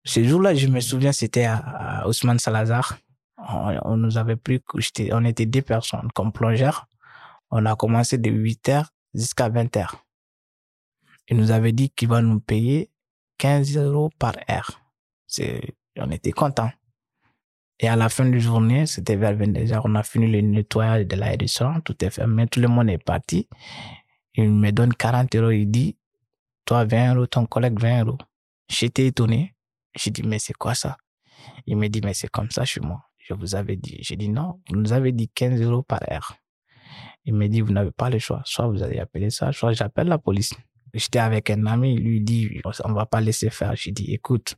Ce 0.05 0.23
jour-là, 0.23 0.55
je 0.55 0.67
me 0.67 0.79
souviens, 0.79 1.11
c'était 1.11 1.45
à, 1.45 1.57
à 1.57 2.07
Ousmane 2.07 2.39
Salazar. 2.39 2.97
On, 3.37 3.97
nous 3.97 4.17
avait 4.17 4.35
pris, 4.35 4.61
on 5.11 5.25
était 5.25 5.45
deux 5.45 5.61
personnes 5.61 6.09
comme 6.13 6.31
plongeurs. 6.31 6.87
On 7.51 7.65
a 7.65 7.75
commencé 7.75 8.17
de 8.17 8.29
8h 8.29 8.85
jusqu'à 9.13 9.49
20h. 9.49 9.89
Il 11.29 11.37
nous 11.37 11.51
avait 11.51 11.71
dit 11.71 11.89
qu'il 11.89 12.07
va 12.07 12.21
nous 12.21 12.39
payer 12.39 12.89
15 13.37 13.77
euros 13.77 14.09
par 14.17 14.33
heure. 14.49 14.81
C'est, 15.27 15.75
on 15.97 16.09
était 16.11 16.31
contents. 16.31 16.71
Et 17.79 17.87
à 17.87 17.95
la 17.95 18.09
fin 18.09 18.25
de 18.27 18.39
journée, 18.39 18.87
c'était 18.87 19.15
vers 19.15 19.35
22h, 19.35 19.81
on 19.83 19.93
a 19.95 20.03
fini 20.03 20.27
le 20.27 20.41
nettoyage 20.41 21.05
de 21.05 21.15
la 21.15 21.31
RSA, 21.33 21.81
tout 21.85 22.03
est 22.03 22.09
fermé, 22.09 22.47
tout 22.47 22.59
le 22.59 22.67
monde 22.67 22.89
est 22.89 22.97
parti. 22.97 23.47
Il 24.33 24.51
me 24.51 24.71
donne 24.71 24.93
40 24.93 25.35
euros, 25.35 25.51
il 25.51 25.69
dit, 25.69 25.95
toi 26.65 26.85
20 26.85 27.15
euros, 27.15 27.27
ton 27.27 27.45
collègue 27.45 27.79
20 27.79 28.05
euros. 28.05 28.17
J'étais 28.67 29.07
étonné. 29.07 29.55
J'ai 29.95 30.11
dit, 30.11 30.23
mais 30.23 30.39
c'est 30.39 30.53
quoi 30.53 30.73
ça? 30.73 30.97
Il 31.65 31.77
me 31.77 31.87
dit, 31.87 32.01
mais 32.03 32.13
c'est 32.13 32.29
comme 32.29 32.49
ça 32.51 32.65
chez 32.65 32.81
moi. 32.81 33.03
Je 33.17 33.33
vous 33.33 33.55
avais 33.55 33.75
dit. 33.75 33.97
J'ai 34.01 34.15
dit, 34.15 34.29
non, 34.29 34.59
vous 34.69 34.75
nous 34.75 34.93
avez 34.93 35.11
dit 35.11 35.29
15 35.29 35.61
euros 35.61 35.83
par 35.83 35.99
heure. 36.11 36.35
Il 37.25 37.35
me 37.35 37.47
dit, 37.47 37.61
vous 37.61 37.71
n'avez 37.71 37.91
pas 37.91 38.09
le 38.09 38.19
choix. 38.19 38.41
Soit 38.45 38.67
vous 38.67 38.81
allez 38.81 38.99
appeler 38.99 39.29
ça, 39.29 39.51
soit 39.51 39.73
j'appelle 39.73 40.07
la 40.07 40.17
police. 40.17 40.53
J'étais 40.93 41.19
avec 41.19 41.49
un 41.49 41.65
ami, 41.65 41.93
il 41.93 42.03
lui 42.03 42.21
dit, 42.21 42.61
on 42.85 42.93
va 42.93 43.05
pas 43.05 43.21
laisser 43.21 43.49
faire. 43.49 43.75
J'ai 43.75 43.91
dit, 43.91 44.13
écoute, 44.13 44.55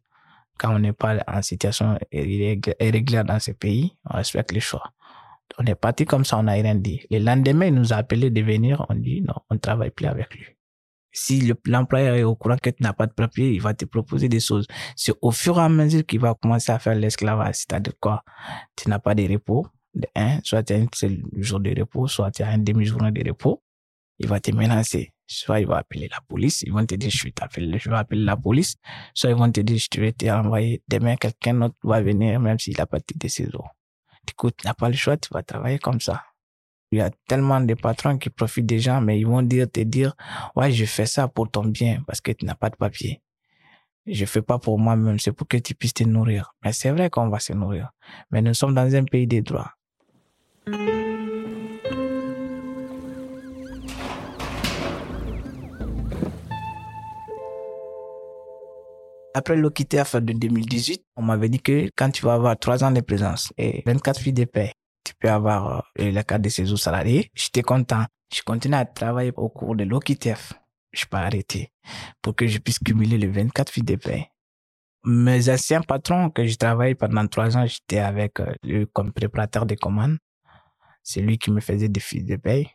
quand 0.60 0.76
on 0.76 0.80
n'est 0.80 0.94
pas 0.94 1.24
en 1.28 1.42
situation 1.42 1.98
irrégulière 2.12 3.26
dans 3.26 3.40
ce 3.40 3.52
pays, 3.52 3.96
on 4.06 4.18
respecte 4.18 4.52
les 4.52 4.60
choix. 4.60 4.84
On 5.58 5.66
est 5.66 5.76
parti 5.76 6.06
comme 6.06 6.26
ça, 6.26 6.38
on 6.38 6.44
n'a 6.44 6.52
rien 6.52 6.76
dit. 6.76 7.02
Le 7.10 7.20
lendemain, 7.20 7.68
il 7.68 7.74
nous 7.74 7.92
a 7.92 7.98
appelé 7.98 8.30
de 8.30 8.42
venir, 8.42 8.86
on 8.90 8.96
dit 8.96 9.22
non, 9.22 9.34
on 9.50 9.56
ne 9.56 9.60
travaille 9.60 9.90
plus 9.90 10.06
avec 10.06 10.36
lui. 10.36 10.46
Si 11.12 11.52
l'employeur 11.66 12.16
est 12.16 12.24
au 12.24 12.36
courant 12.36 12.58
que 12.62 12.70
tu 12.70 12.84
n'as 12.84 12.94
pas 12.94 13.08
de 13.08 13.14
papier, 13.14 13.52
il 13.52 13.62
va 13.62 13.74
te 13.74 13.86
proposer 13.86 14.30
des 14.30 14.40
choses. 14.40 14.68
C'est 14.96 15.14
au 15.22 15.32
fur 15.32 15.58
et 15.58 15.62
à 15.62 15.70
mesure 15.70 16.06
qu'il 16.06 16.20
va 16.20 16.36
commencer 16.36 16.72
à 16.72 16.78
faire 16.78 16.94
l'esclavage. 16.94 17.56
C'est-à-dire 17.56 17.94
quoi? 18.00 18.24
Tu 18.76 18.90
n'as 18.90 19.00
pas 19.00 19.16
de 19.16 19.28
repos. 19.28 19.66
Un, 20.16 20.40
soit 20.44 20.62
tu 20.62 20.74
as 20.74 20.76
un 20.78 20.86
seul 20.94 21.24
jour 21.38 21.60
de 21.60 21.74
repos, 21.78 22.08
soit 22.08 22.30
tu 22.30 22.44
as 22.44 22.50
un 22.50 22.60
demi-journée 22.60 23.12
de 23.12 23.28
repos. 23.28 23.64
Il 24.20 24.28
va 24.28 24.40
te 24.40 24.52
menacer 24.52 25.14
soit 25.30 25.60
ils 25.60 25.68
vont 25.68 25.76
appeler 25.76 26.08
la 26.10 26.20
police, 26.28 26.64
ils 26.64 26.74
vont 26.74 26.86
te 26.86 26.96
dire 26.96 27.10
je 27.10 27.18
je 27.18 27.90
vais 27.90 27.96
appeler 27.96 28.22
la 28.22 28.36
police, 28.36 28.76
soit 29.14 29.30
ils 29.30 29.36
vont 29.36 29.52
te 29.52 29.62
dire 29.62 29.78
je 29.78 30.02
vais 30.02 30.12
t'envoyer 30.12 30.82
demain 30.88 31.16
quelqu'un 31.16 31.54
d'autre 31.54 31.76
va 31.84 32.02
venir 32.02 32.40
même 32.40 32.58
s'il 32.60 32.80
a 32.82 32.86
pas 32.86 32.98
de 33.00 33.28
séjours. 33.28 33.70
Du 34.26 34.34
coup, 34.34 34.52
tu 34.52 34.66
n'as 34.66 34.74
pas 34.74 34.90
le 34.90 34.96
choix, 34.96 35.18
tu 35.18 35.30
vas 35.32 35.44
travailler 35.44 35.80
comme 35.80 36.02
ça. 36.02 36.24
Il 36.92 36.98
y 36.98 37.02
a 37.02 37.12
tellement 37.28 37.62
de 37.62 37.74
patrons 37.76 38.18
qui 38.18 38.32
profitent 38.32 38.66
des 38.66 38.80
gens, 38.80 39.00
mais 39.00 39.20
ils 39.20 39.28
vont 39.28 39.44
dire, 39.44 39.70
te 39.70 39.80
dire, 39.82 40.16
ouais, 40.56 40.72
je 40.72 40.86
fais 40.86 41.06
ça 41.06 41.28
pour 41.28 41.50
ton 41.50 41.66
bien 41.66 42.04
parce 42.08 42.20
que 42.20 42.32
tu 42.32 42.46
n'as 42.46 42.56
pas 42.56 42.72
de 42.72 42.76
papier. 42.76 43.22
Je 44.08 44.26
fais 44.26 44.42
pas 44.42 44.58
pour 44.58 44.80
moi-même, 44.80 45.20
c'est 45.20 45.32
pour 45.32 45.48
que 45.48 45.58
tu 45.58 45.76
puisses 45.76 45.94
te 45.94 46.04
nourrir. 46.04 46.56
Mais 46.64 46.74
c'est 46.74 46.90
vrai 46.90 47.12
qu'on 47.12 47.30
va 47.30 47.40
se 47.40 47.54
nourrir. 47.54 47.92
Mais 48.32 48.42
nous 48.42 48.56
sommes 48.56 48.74
dans 48.74 48.96
un 48.96 49.04
pays 49.04 49.28
des 49.28 49.42
droits. 49.42 49.72
Après 59.40 59.56
l'OQTF 59.56 60.18
de 60.18 60.34
2018, 60.34 61.02
on 61.16 61.22
m'avait 61.22 61.48
dit 61.48 61.62
que 61.62 61.90
quand 61.96 62.12
tu 62.12 62.26
vas 62.26 62.34
avoir 62.34 62.60
trois 62.60 62.84
ans 62.84 62.92
de 62.92 63.00
présence 63.00 63.54
et 63.58 63.84
24 63.86 64.20
filles 64.20 64.34
de 64.34 64.44
paix, 64.44 64.74
tu 65.06 65.14
peux 65.18 65.30
avoir 65.30 65.86
euh, 65.98 66.12
le 66.12 66.22
cadre 66.24 66.44
de 66.44 66.50
séjour 66.50 66.78
salarié. 66.78 67.32
J'étais 67.34 67.62
content. 67.62 68.04
Je 68.36 68.42
continue 68.42 68.76
à 68.76 68.84
travailler 68.84 69.32
au 69.38 69.48
cours 69.48 69.78
de 69.78 69.86
l'OQTF. 69.86 70.52
Je 70.92 71.06
pas 71.06 71.22
arrêté 71.22 71.72
pour 72.22 72.36
que 72.36 72.48
je 72.48 72.58
puisse 72.58 72.80
cumuler 72.80 73.18
les 73.18 73.28
24 73.28 73.72
filles 73.72 73.84
de 73.84 73.96
paix. 73.96 74.28
Mes 75.06 75.50
anciens 75.50 75.84
patrons 75.84 76.30
que 76.32 76.46
je 76.46 76.58
travaillé 76.58 76.96
pendant 76.96 77.26
trois 77.26 77.56
ans, 77.56 77.66
j'étais 77.66 78.00
avec 78.00 78.42
euh, 78.42 78.54
lui 78.64 78.88
comme 78.92 79.14
préparateur 79.14 79.66
des 79.66 79.78
commandes. 79.78 80.18
C'est 81.02 81.22
lui 81.22 81.38
qui 81.38 81.50
me 81.50 81.62
faisait 81.62 81.88
des 81.88 82.02
fiches 82.02 82.26
de 82.26 82.36
paye. 82.36 82.68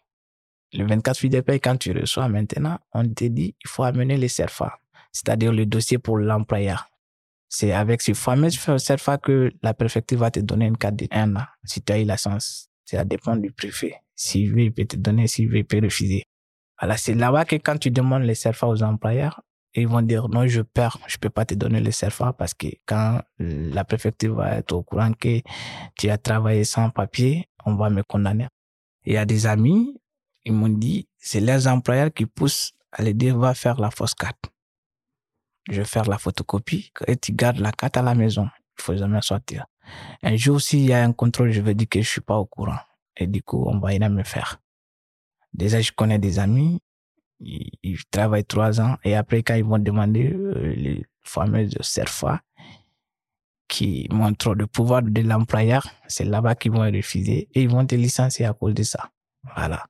Les 0.73 0.85
24 0.85 1.18
fiches 1.18 1.28
de 1.28 1.42
paye, 1.42 1.61
quand 1.61 1.76
tu 1.76 1.92
reçois 1.92 2.26
maintenant, 2.30 2.78
on 2.94 3.06
te 3.06 3.25
dit, 3.25 3.54
il 3.62 3.68
faut 3.68 3.83
amener 3.83 4.16
les 4.16 4.28
CERFA 4.28 4.78
c'est-à-dire 5.14 5.52
le 5.52 5.64
dossier 5.64 5.99
pour 5.99 6.18
l'employeur. 6.18 6.90
C'est 7.49 7.73
avec 7.73 8.02
ce 8.02 8.12
fameux 8.14 8.50
CERFA 8.50 9.16
que 9.18 9.52
la 9.62 9.73
préfecture 9.73 10.18
va 10.18 10.30
te 10.30 10.40
donner 10.40 10.66
une 10.66 10.76
carte 10.76 10.97
d'un 10.97 11.37
an, 11.37 11.44
si 11.64 11.80
tu 11.80 11.92
as 11.92 12.00
eu 12.00 12.04
la 12.04 12.16
chance. 12.16 12.68
Ça 12.85 13.04
dépend 13.04 13.37
du 13.37 13.52
préfet. 13.52 13.94
S'il 14.16 14.52
veut, 14.52 14.62
il 14.62 14.73
peut 14.73 14.85
te 14.85 14.97
donner, 14.97 15.28
s'il 15.28 15.49
veut, 15.49 15.59
il 15.59 15.64
peut 15.64 15.80
refuser. 15.83 16.25
Voilà, 16.80 16.97
c'est 16.97 17.14
là-bas 17.14 17.44
que 17.44 17.56
quand 17.56 17.78
tu 17.78 17.90
demandes 17.90 18.25
les 18.25 18.35
CERFA 18.35 18.66
aux 18.66 18.83
employeurs, 18.83 19.40
ils 19.75 19.87
vont 19.87 20.02
dire 20.02 20.28
non, 20.28 20.47
je 20.47 20.62
perds, 20.62 20.99
je 21.06 21.16
peux 21.16 21.30
pas 21.30 21.44
te 21.44 21.54
donner 21.54 21.80
le 21.80 21.92
CERFA 21.92 22.33
parce 22.33 22.54
que 22.54 22.66
quand 22.85 23.21
la 23.38 23.85
préfecture 23.85 24.35
va 24.35 24.56
être 24.56 24.73
au 24.73 24.83
courant 24.83 25.12
que 25.12 25.40
tu 25.97 26.11
as 26.11 26.18
travaillé 26.18 26.64
sans 26.64 26.90
papier, 26.90 27.49
on 27.64 27.76
va 27.76 27.88
me 27.88 28.02
condamner. 28.02 28.49
Il 29.04 29.14
y 29.14 29.16
a 29.16 29.25
des 29.25 29.47
amis, 29.47 29.97
ils 30.44 30.52
m'ont 30.52 30.68
dit, 30.68 31.09
c'est 31.18 31.40
leurs 31.40 31.68
employeurs 31.68 32.12
qui 32.12 32.26
poussent 32.26 32.73
à 32.90 33.02
les 33.02 33.14
dire 33.14 33.38
va 33.38 33.54
faire 33.54 33.80
la 33.80 33.90
fausse 33.90 34.14
carte 34.14 34.54
je 35.68 35.80
vais 35.80 35.85
faire 35.85 36.04
la 36.04 36.18
photocopie 36.18 36.92
et 37.06 37.16
tu 37.16 37.33
gardes 37.33 37.59
la 37.59 37.73
carte 37.73 37.97
à 37.97 38.02
la 38.02 38.14
maison. 38.14 38.49
Il 38.78 38.83
faut 38.83 38.97
jamais 38.97 39.21
sortir. 39.23 39.66
Un 40.23 40.37
jour, 40.37 40.61
s'il 40.61 40.85
y 40.85 40.92
a 40.92 41.02
un 41.02 41.12
contrôle, 41.12 41.52
je 41.52 41.61
vais 41.61 41.75
dire 41.75 41.88
que 41.88 42.00
je 42.00 42.09
suis 42.09 42.21
pas 42.21 42.37
au 42.37 42.47
courant. 42.47 42.78
Et 43.16 43.26
du 43.26 43.42
coup, 43.42 43.64
on 43.66 43.78
va 43.78 43.88
rien 43.88 44.09
me 44.09 44.25
faire. 44.25 44.61
Déjà, 45.52 45.80
je 45.80 45.92
connais 45.92 46.18
des 46.18 46.38
amis, 46.38 46.80
ils, 47.40 47.99
travaillent 48.11 48.44
trois 48.44 48.80
ans 48.80 48.97
et 49.04 49.14
après, 49.14 49.42
quand 49.42 49.54
ils 49.54 49.64
vont 49.64 49.78
demander 49.78 50.33
euh, 50.33 50.75
les 50.75 51.04
fameuses 51.23 51.76
qui 53.68 54.09
montrent 54.11 54.54
le 54.54 54.66
pouvoir 54.66 55.02
de 55.02 55.21
l'employeur, 55.23 55.87
c'est 56.06 56.25
là-bas 56.25 56.54
qu'ils 56.54 56.73
vont 56.73 56.90
refuser 56.90 57.49
et 57.54 57.62
ils 57.62 57.68
vont 57.68 57.87
te 57.87 57.94
licencier 57.94 58.47
à 58.47 58.52
cause 58.52 58.75
de 58.75 58.83
ça. 58.83 59.11
Voilà. 59.56 59.87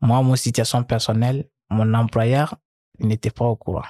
Moi, 0.00 0.22
mon 0.22 0.36
situation 0.36 0.82
personnelle, 0.82 1.48
mon 1.70 1.92
employeur 1.94 2.56
n'était 2.98 3.30
pas 3.30 3.46
au 3.46 3.56
courant. 3.56 3.84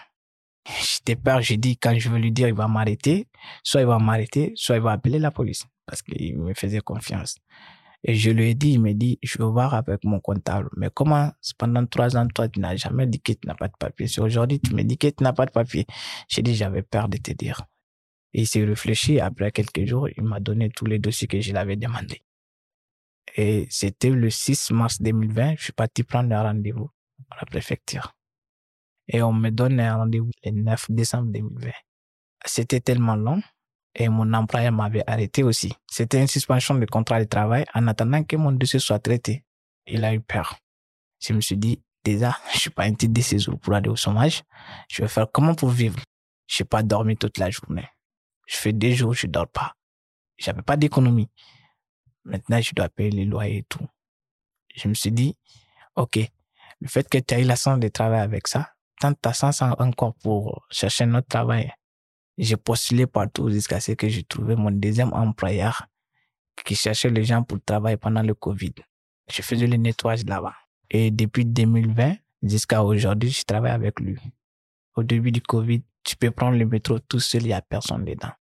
J'étais 0.66 1.16
peur, 1.16 1.42
j'ai 1.42 1.56
dit, 1.56 1.76
quand 1.76 1.98
je 1.98 2.08
veux 2.08 2.18
lui 2.18 2.30
dire, 2.32 2.48
il 2.48 2.54
va 2.54 2.68
m'arrêter, 2.68 3.28
soit 3.64 3.80
il 3.80 3.86
va 3.86 3.98
m'arrêter, 3.98 4.52
soit 4.54 4.76
il 4.76 4.82
va 4.82 4.92
appeler 4.92 5.18
la 5.18 5.30
police, 5.30 5.64
parce 5.86 6.02
qu'il 6.02 6.38
me 6.38 6.54
faisait 6.54 6.80
confiance. 6.80 7.36
Et 8.04 8.14
je 8.14 8.30
lui 8.30 8.50
ai 8.50 8.54
dit, 8.54 8.72
il 8.72 8.80
me 8.80 8.92
dit, 8.94 9.18
je 9.22 9.38
vais 9.38 9.44
voir 9.44 9.74
avec 9.74 10.04
mon 10.04 10.20
comptable. 10.20 10.68
Mais 10.76 10.88
comment, 10.92 11.32
pendant 11.58 11.86
trois 11.86 12.16
ans, 12.16 12.26
toi, 12.28 12.48
tu 12.48 12.60
n'as 12.60 12.76
jamais 12.76 13.06
dit 13.06 13.20
que 13.20 13.32
tu 13.32 13.46
n'as 13.46 13.54
pas 13.54 13.68
de 13.68 13.76
papier. 13.78 14.08
Si 14.08 14.20
aujourd'hui, 14.20 14.60
tu 14.60 14.74
me 14.74 14.82
dis 14.82 14.98
que 14.98 15.08
tu 15.08 15.22
n'as 15.22 15.32
pas 15.32 15.46
de 15.46 15.52
papier, 15.52 15.86
j'ai 16.28 16.42
dit, 16.42 16.54
j'avais 16.54 16.82
peur 16.82 17.08
de 17.08 17.18
te 17.18 17.32
dire. 17.32 17.62
Il 18.32 18.46
s'est 18.46 18.64
réfléchi. 18.64 19.20
Après 19.20 19.52
quelques 19.52 19.84
jours, 19.84 20.08
il 20.16 20.24
m'a 20.24 20.40
donné 20.40 20.70
tous 20.70 20.86
les 20.86 20.98
dossiers 20.98 21.28
que 21.28 21.40
je 21.40 21.52
l'avais 21.52 21.76
demandé. 21.76 22.22
Et 23.36 23.66
c'était 23.70 24.10
le 24.10 24.30
6 24.30 24.72
mars 24.72 25.00
2020, 25.00 25.54
je 25.58 25.64
suis 25.64 25.72
parti 25.72 26.02
prendre 26.02 26.34
un 26.34 26.42
rendez-vous 26.42 26.90
à 27.30 27.36
la 27.36 27.46
préfecture 27.46 28.14
et 29.12 29.22
on 29.22 29.32
me 29.32 29.50
donne 29.50 29.78
un 29.78 29.96
rendez-vous 29.96 30.30
le 30.42 30.50
9 30.50 30.86
décembre 30.90 31.30
2020. 31.30 31.70
C'était 32.46 32.80
tellement 32.80 33.14
long 33.14 33.42
et 33.94 34.08
mon 34.08 34.32
employeur 34.32 34.72
m'avait 34.72 35.04
arrêté 35.06 35.42
aussi. 35.42 35.72
C'était 35.88 36.20
une 36.20 36.26
suspension 36.26 36.74
de 36.74 36.86
contrat 36.86 37.20
de 37.20 37.28
travail 37.28 37.66
en 37.74 37.86
attendant 37.86 38.24
que 38.24 38.36
mon 38.36 38.52
dossier 38.52 38.78
soit 38.78 38.98
traité. 38.98 39.44
Il 39.86 40.04
a 40.04 40.14
eu 40.14 40.20
peur. 40.20 40.56
Je 41.20 41.34
me 41.34 41.40
suis 41.42 41.58
dit, 41.58 41.80
déjà, 42.02 42.36
je 42.54 42.58
suis 42.58 42.70
pas 42.70 42.84
un 42.84 42.92
de 42.92 43.20
séjour 43.20 43.60
pour 43.60 43.74
aller 43.74 43.90
au 43.90 43.96
chômage. 43.96 44.42
Je 44.88 45.02
vais 45.02 45.08
faire 45.08 45.26
comment 45.30 45.54
pour 45.54 45.68
vivre? 45.68 46.00
Je 46.46 46.62
n'ai 46.62 46.66
pas 46.66 46.82
dormi 46.82 47.16
toute 47.16 47.36
la 47.36 47.50
journée. 47.50 47.86
Je 48.46 48.56
fais 48.56 48.72
des 48.72 48.94
jours, 48.94 49.14
je 49.14 49.26
dors 49.26 49.48
pas. 49.48 49.74
J'avais 50.38 50.62
pas 50.62 50.76
d'économie. 50.76 51.28
Maintenant, 52.24 52.60
je 52.60 52.72
dois 52.74 52.88
payer 52.88 53.10
les 53.10 53.24
loyers 53.26 53.58
et 53.58 53.62
tout. 53.64 53.86
Je 54.74 54.88
me 54.88 54.94
suis 54.94 55.12
dit, 55.12 55.36
OK, 55.96 56.18
le 56.80 56.88
fait 56.88 57.08
que 57.08 57.18
tu 57.18 57.34
as 57.34 57.40
eu 57.40 57.44
la 57.44 57.56
chance 57.56 57.78
de 57.78 57.88
travailler 57.88 58.22
avec 58.22 58.48
ça, 58.48 58.72
tant 59.00 59.12
ta 59.14 59.32
chance 59.32 59.62
encore 59.62 60.14
pour 60.14 60.66
chercher 60.70 61.04
un 61.04 61.14
autre 61.14 61.28
travail. 61.28 61.72
J'ai 62.38 62.56
postulé 62.56 63.06
partout 63.06 63.50
jusqu'à 63.50 63.80
ce 63.80 63.92
que 63.92 64.08
j'ai 64.08 64.22
trouvé 64.22 64.56
mon 64.56 64.70
deuxième 64.70 65.12
employeur 65.12 65.86
qui 66.64 66.74
cherchait 66.74 67.10
les 67.10 67.24
gens 67.24 67.42
pour 67.42 67.58
travailler 67.64 67.96
pendant 67.96 68.22
le 68.22 68.34
Covid. 68.34 68.74
Je 69.30 69.42
faisais 69.42 69.66
le 69.66 69.76
nettoyage 69.76 70.24
là-bas. 70.24 70.54
Et 70.90 71.10
depuis 71.10 71.44
2020 71.44 72.16
jusqu'à 72.42 72.82
aujourd'hui, 72.82 73.30
je 73.30 73.42
travaille 73.42 73.72
avec 73.72 74.00
lui. 74.00 74.18
Au 74.96 75.02
début 75.02 75.32
du 75.32 75.40
Covid, 75.40 75.82
tu 76.04 76.16
peux 76.16 76.30
prendre 76.30 76.56
le 76.56 76.66
métro 76.66 76.98
tout 76.98 77.20
seul, 77.20 77.42
il 77.42 77.48
n'y 77.48 77.52
a 77.52 77.62
personne 77.62 78.04
dedans. 78.04 78.32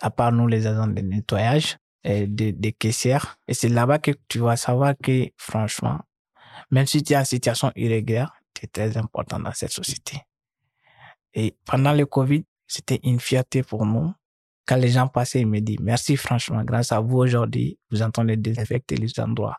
À 0.00 0.10
part 0.10 0.32
nous, 0.32 0.46
les 0.46 0.66
agents 0.66 0.88
de 0.88 1.00
nettoyage, 1.00 1.78
et 2.04 2.26
des, 2.26 2.72
caissières. 2.72 3.38
Et 3.48 3.54
c'est 3.54 3.68
là-bas 3.68 3.98
que 3.98 4.12
tu 4.28 4.38
vas 4.38 4.56
savoir 4.56 4.94
que, 5.02 5.30
franchement, 5.36 6.00
même 6.70 6.86
si 6.86 7.02
tu 7.02 7.14
es 7.14 7.16
en 7.16 7.24
situation 7.24 7.72
irrégulière, 7.74 8.32
es 8.62 8.68
très 8.68 8.96
important 8.96 9.38
dans 9.40 9.52
cette 9.52 9.72
société. 9.72 10.18
Et 11.34 11.56
pendant 11.64 11.92
le 11.92 12.06
Covid, 12.06 12.44
c'était 12.66 13.00
une 13.02 13.20
fierté 13.20 13.62
pour 13.62 13.84
nous. 13.84 14.12
Quand 14.66 14.76
les 14.76 14.90
gens 14.90 15.08
passaient, 15.08 15.40
ils 15.40 15.46
me 15.46 15.60
disent 15.60 15.80
merci 15.80 16.16
franchement, 16.16 16.62
grâce 16.64 16.92
à 16.92 17.00
vous 17.00 17.18
aujourd'hui, 17.18 17.78
vous 17.90 18.02
entendez 18.02 18.36
désinfecter 18.36 18.96
les 18.96 19.18
endroits. 19.20 19.58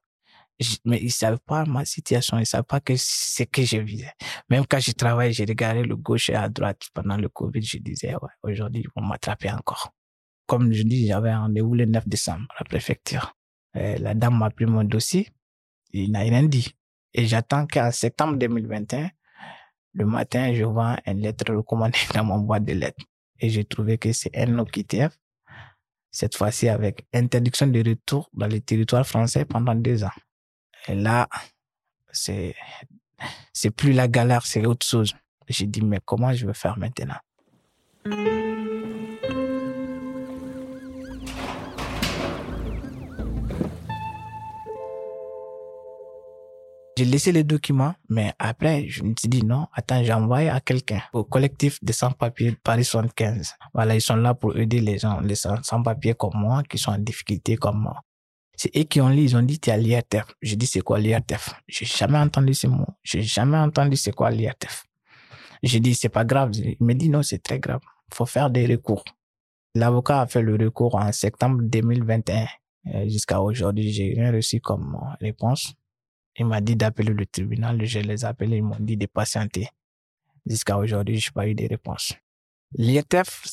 Mais 0.86 1.00
ils 1.00 1.06
ne 1.06 1.10
savaient 1.10 1.38
pas 1.46 1.66
ma 1.66 1.84
situation, 1.84 2.38
ils 2.38 2.42
ne 2.42 2.46
savaient 2.46 2.64
pas 2.64 2.80
que 2.80 2.96
ce 2.96 3.44
que 3.44 3.62
je 3.64 3.78
visais. 3.78 4.14
Même 4.50 4.66
quand 4.66 4.80
je 4.80 4.94
travaillais, 4.94 5.34
j'ai 5.34 5.44
regardé 5.44 5.84
le 5.84 5.98
gauche 5.98 6.30
et 6.30 6.36
à 6.36 6.48
droite 6.48 6.82
pendant 6.94 7.18
le 7.18 7.28
Covid, 7.28 7.62
je 7.62 7.78
disais, 7.78 8.14
ouais, 8.14 8.30
aujourd'hui, 8.42 8.84
ils 8.86 8.90
vont 8.96 9.06
m'attraper 9.06 9.52
encore. 9.52 9.92
Comme 10.48 10.72
je 10.72 10.84
dis, 10.84 11.08
j'avais 11.08 11.32
un 11.32 11.42
rendez-vous 11.42 11.76
le 11.76 11.86
9 11.86 12.08
décembre 12.08 12.46
à 12.52 12.64
la 12.64 12.66
préfecture. 12.66 13.34
la 13.74 14.14
dame 14.14 14.38
m'a 14.38 14.50
pris 14.50 14.66
mon 14.66 14.86
dossier, 14.86 15.30
il 15.92 16.12
n'a 16.12 16.20
rien 16.20 16.44
dit. 16.44 16.74
Et 17.18 17.28
j'attends 17.28 17.66
qu'en 17.66 17.92
septembre 17.92 18.36
2021, 18.36 19.10
le 19.94 20.06
matin, 20.06 20.54
je 20.54 20.66
vois 20.66 20.98
une 21.06 21.22
lettre 21.22 21.54
recommandée 21.54 21.98
dans 22.14 22.26
mon 22.26 22.40
boîte 22.40 22.66
de 22.66 22.74
lettres. 22.74 23.06
Et 23.40 23.50
j'ai 23.50 23.64
trouvé 23.64 23.98
que 23.98 24.12
c'est 24.12 24.38
un 24.38 24.60
OQTF, 24.60 25.18
cette 26.12 26.36
fois-ci 26.36 26.68
avec 26.68 27.06
interdiction 27.14 27.68
de 27.68 27.80
retour 27.80 28.30
dans 28.34 28.48
les 28.48 28.60
territoires 28.60 29.08
français 29.08 29.46
pendant 29.46 29.76
deux 29.76 30.04
ans. 30.04 30.18
Et 30.90 30.96
là, 30.96 31.30
c'est, 32.12 32.54
c'est 33.54 33.72
plus 33.72 33.94
la 33.94 34.10
galère, 34.10 34.46
c'est 34.46 34.66
autre 34.66 34.86
chose. 34.86 35.16
J'ai 35.48 35.68
dit, 35.68 35.82
mais 35.82 36.02
comment 36.04 36.34
je 36.34 36.46
vais 36.46 36.54
faire 36.54 36.78
maintenant? 36.78 37.20
J'ai 46.98 47.04
laissé 47.04 47.34
les 47.34 47.44
documents, 47.44 47.94
mais 48.08 48.32
après, 48.40 48.88
je 48.88 49.04
me 49.04 49.14
suis 49.20 49.28
dit 49.28 49.44
non, 49.44 49.68
attends, 49.74 50.02
j'envoie 50.02 50.50
à 50.50 50.62
quelqu'un, 50.62 51.02
au 51.12 51.26
collectif 51.26 51.84
des 51.84 51.92
sans-papiers 51.92 52.56
Paris 52.64 52.86
75. 52.86 53.54
Voilà, 53.74 53.96
ils 53.96 54.02
sont 54.02 54.16
là 54.16 54.34
pour 54.34 54.56
aider 54.56 54.80
les 54.80 54.98
gens, 54.98 55.20
les 55.20 55.36
sans-papiers 55.36 56.14
comme 56.14 56.36
moi, 56.36 56.64
qui 56.64 56.78
sont 56.78 56.92
en 56.92 56.98
difficulté 56.98 57.58
comme 57.58 57.82
moi. 57.82 58.00
C'est 58.56 58.74
eux 58.78 58.84
qui 58.84 59.02
ont 59.02 59.10
lu, 59.10 59.24
ils 59.24 59.36
ont 59.36 59.42
dit, 59.42 59.60
tu 59.60 59.72
as 59.72 59.78
l'IRTF. 59.78 60.24
J'ai 60.42 60.56
dit, 60.56 60.66
c'est 60.66 60.80
quoi 60.80 60.98
l'IRTF? 60.98 61.54
J'ai 61.68 61.86
jamais 61.86 62.18
entendu 62.18 62.54
ce 62.54 62.68
mot. 62.68 62.88
J'ai 63.04 63.24
jamais 63.24 63.58
entendu 63.58 63.98
c'est 63.98 64.14
quoi 64.14 64.32
l'IRTF. 64.32 64.86
J'ai 65.62 65.82
dit, 65.82 65.96
c'est 65.96 66.08
pas 66.08 66.24
grave. 66.24 66.52
Il 66.56 66.78
me 66.80 66.94
dit, 66.94 67.10
non, 67.10 67.24
c'est 67.24 67.44
très 67.44 67.60
grave. 67.60 67.82
Faut 68.14 68.26
faire 68.26 68.50
des 68.50 68.66
recours. 68.68 69.04
L'avocat 69.74 70.22
a 70.22 70.28
fait 70.28 70.42
le 70.42 70.56
recours 70.56 70.96
en 70.96 71.12
septembre 71.12 71.60
2021. 71.64 72.48
Jusqu'à 73.08 73.42
aujourd'hui, 73.42 73.92
j'ai 73.92 74.14
rien 74.16 74.32
reçu 74.32 74.62
comme 74.62 74.98
réponse. 75.20 75.74
Il 76.38 76.46
m'a 76.46 76.62
dit 76.62 76.76
d'appeler 76.76 77.14
le 77.14 77.26
tribunal. 77.26 77.84
Je 77.86 78.00
les 78.00 78.24
ai 78.24 78.26
appelés. 78.26 78.58
Ils 78.58 78.64
m'ont 78.64 78.78
dit 78.80 78.98
de 78.98 79.06
patienter. 79.06 79.70
Jusqu'à 80.46 80.78
aujourd'hui, 80.78 81.20
je 81.20 81.30
n'ai 81.30 81.34
pas 81.34 81.48
eu 81.48 81.56
de 81.56 81.68
réponse. 81.68 82.14
L'IETF, 82.78 83.46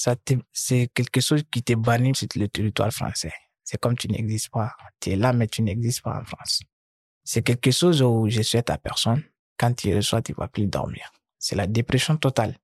c'est 0.52 0.88
quelque 0.88 1.20
chose 1.20 1.42
qui 1.50 1.62
t'est 1.62 1.76
banni 1.76 2.14
sur 2.14 2.28
le 2.36 2.48
territoire 2.48 2.92
français. 2.92 3.32
C'est 3.62 3.78
comme 3.78 3.96
tu 3.96 4.08
n'existes 4.08 4.50
pas. 4.50 4.74
Tu 5.00 5.10
es 5.10 5.16
là, 5.16 5.32
mais 5.32 5.46
tu 5.46 5.62
n'existes 5.62 6.02
pas 6.02 6.20
en 6.20 6.24
France. 6.24 6.60
C'est 7.24 7.42
quelque 7.42 7.70
chose 7.70 8.02
où 8.02 8.28
je 8.28 8.42
souhaite 8.42 8.70
à 8.70 8.78
personne. 8.78 9.22
Quand 9.56 9.72
tu 9.74 9.94
reçois, 9.94 10.22
tu 10.22 10.32
vas 10.32 10.48
plus 10.48 10.66
dormir. 10.66 11.12
C'est 11.38 11.54
la 11.54 11.66
dépression 11.68 12.16
totale. 12.16 12.56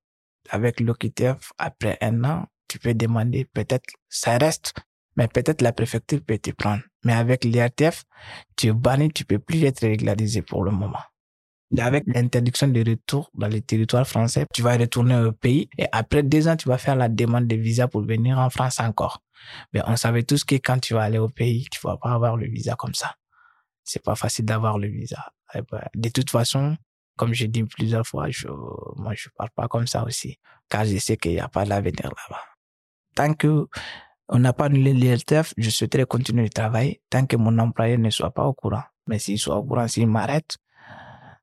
Avec 0.50 0.80
l'OQTF, 0.80 1.52
après 1.58 1.96
un 2.00 2.24
an, 2.24 2.46
tu 2.66 2.78
peux 2.78 2.94
demander 2.94 3.44
peut-être, 3.44 3.88
ça 4.08 4.36
reste, 4.36 4.74
mais 5.18 5.26
peut-être 5.26 5.62
la 5.62 5.72
préfecture 5.72 6.20
peut 6.24 6.38
te 6.38 6.52
prendre. 6.52 6.82
Mais 7.04 7.12
avec 7.12 7.44
l'IRTF, 7.44 8.04
tu 8.56 8.68
es 8.68 8.72
banni, 8.72 9.10
tu 9.10 9.24
peux 9.24 9.40
plus 9.40 9.64
être 9.64 9.80
régularisé 9.80 10.42
pour 10.42 10.62
le 10.62 10.70
moment. 10.70 11.02
Avec 11.76 12.04
l'interdiction 12.06 12.68
de 12.68 12.88
retour 12.88 13.28
dans 13.34 13.48
les 13.48 13.60
territoires 13.60 14.06
français, 14.06 14.46
tu 14.54 14.62
vas 14.62 14.76
retourner 14.76 15.16
au 15.16 15.32
pays 15.32 15.68
et 15.76 15.86
après 15.90 16.22
deux 16.22 16.46
ans, 16.46 16.56
tu 16.56 16.68
vas 16.68 16.78
faire 16.78 16.94
la 16.94 17.08
demande 17.08 17.48
de 17.48 17.56
visa 17.56 17.88
pour 17.88 18.02
venir 18.02 18.38
en 18.38 18.48
France 18.48 18.78
encore. 18.78 19.20
Mais 19.72 19.80
on 19.86 19.96
savait 19.96 20.22
tous 20.22 20.44
que 20.44 20.54
quand 20.54 20.78
tu 20.78 20.94
vas 20.94 21.02
aller 21.02 21.18
au 21.18 21.28
pays, 21.28 21.66
tu 21.68 21.80
vas 21.82 21.96
pas 21.96 22.12
avoir 22.12 22.36
le 22.36 22.46
visa 22.46 22.76
comme 22.76 22.94
ça. 22.94 23.16
C'est 23.82 24.02
pas 24.02 24.14
facile 24.14 24.44
d'avoir 24.44 24.78
le 24.78 24.86
visa. 24.86 25.32
Ben, 25.52 25.64
de 25.94 26.08
toute 26.10 26.30
façon, 26.30 26.76
comme 27.16 27.34
j'ai 27.34 27.48
dit 27.48 27.64
plusieurs 27.64 28.06
fois, 28.06 28.30
je, 28.30 28.46
moi, 28.96 29.14
je 29.14 29.28
parle 29.36 29.50
pas 29.50 29.66
comme 29.66 29.88
ça 29.88 30.04
aussi, 30.04 30.38
car 30.68 30.84
je 30.84 30.96
sais 30.98 31.16
qu'il 31.16 31.32
n'y 31.32 31.40
a 31.40 31.48
pas 31.48 31.64
d'avenir 31.64 32.04
là-bas. 32.04 32.42
Tant 33.14 33.34
que 33.34 33.66
on 34.28 34.38
n'a 34.38 34.52
pas 34.52 34.66
annulé 34.66 34.92
l'ILTF, 34.92 35.54
je 35.56 35.70
souhaiterais 35.70 36.04
continuer 36.04 36.44
le 36.44 36.50
travail 36.50 37.00
tant 37.10 37.26
que 37.26 37.36
mon 37.36 37.58
employeur 37.58 37.98
ne 37.98 38.10
soit 38.10 38.30
pas 38.30 38.44
au 38.44 38.52
courant. 38.52 38.82
Mais 39.06 39.18
s'il 39.18 39.38
soit 39.38 39.56
au 39.56 39.64
courant, 39.64 39.88
s'il 39.88 40.06
m'arrête, 40.06 40.58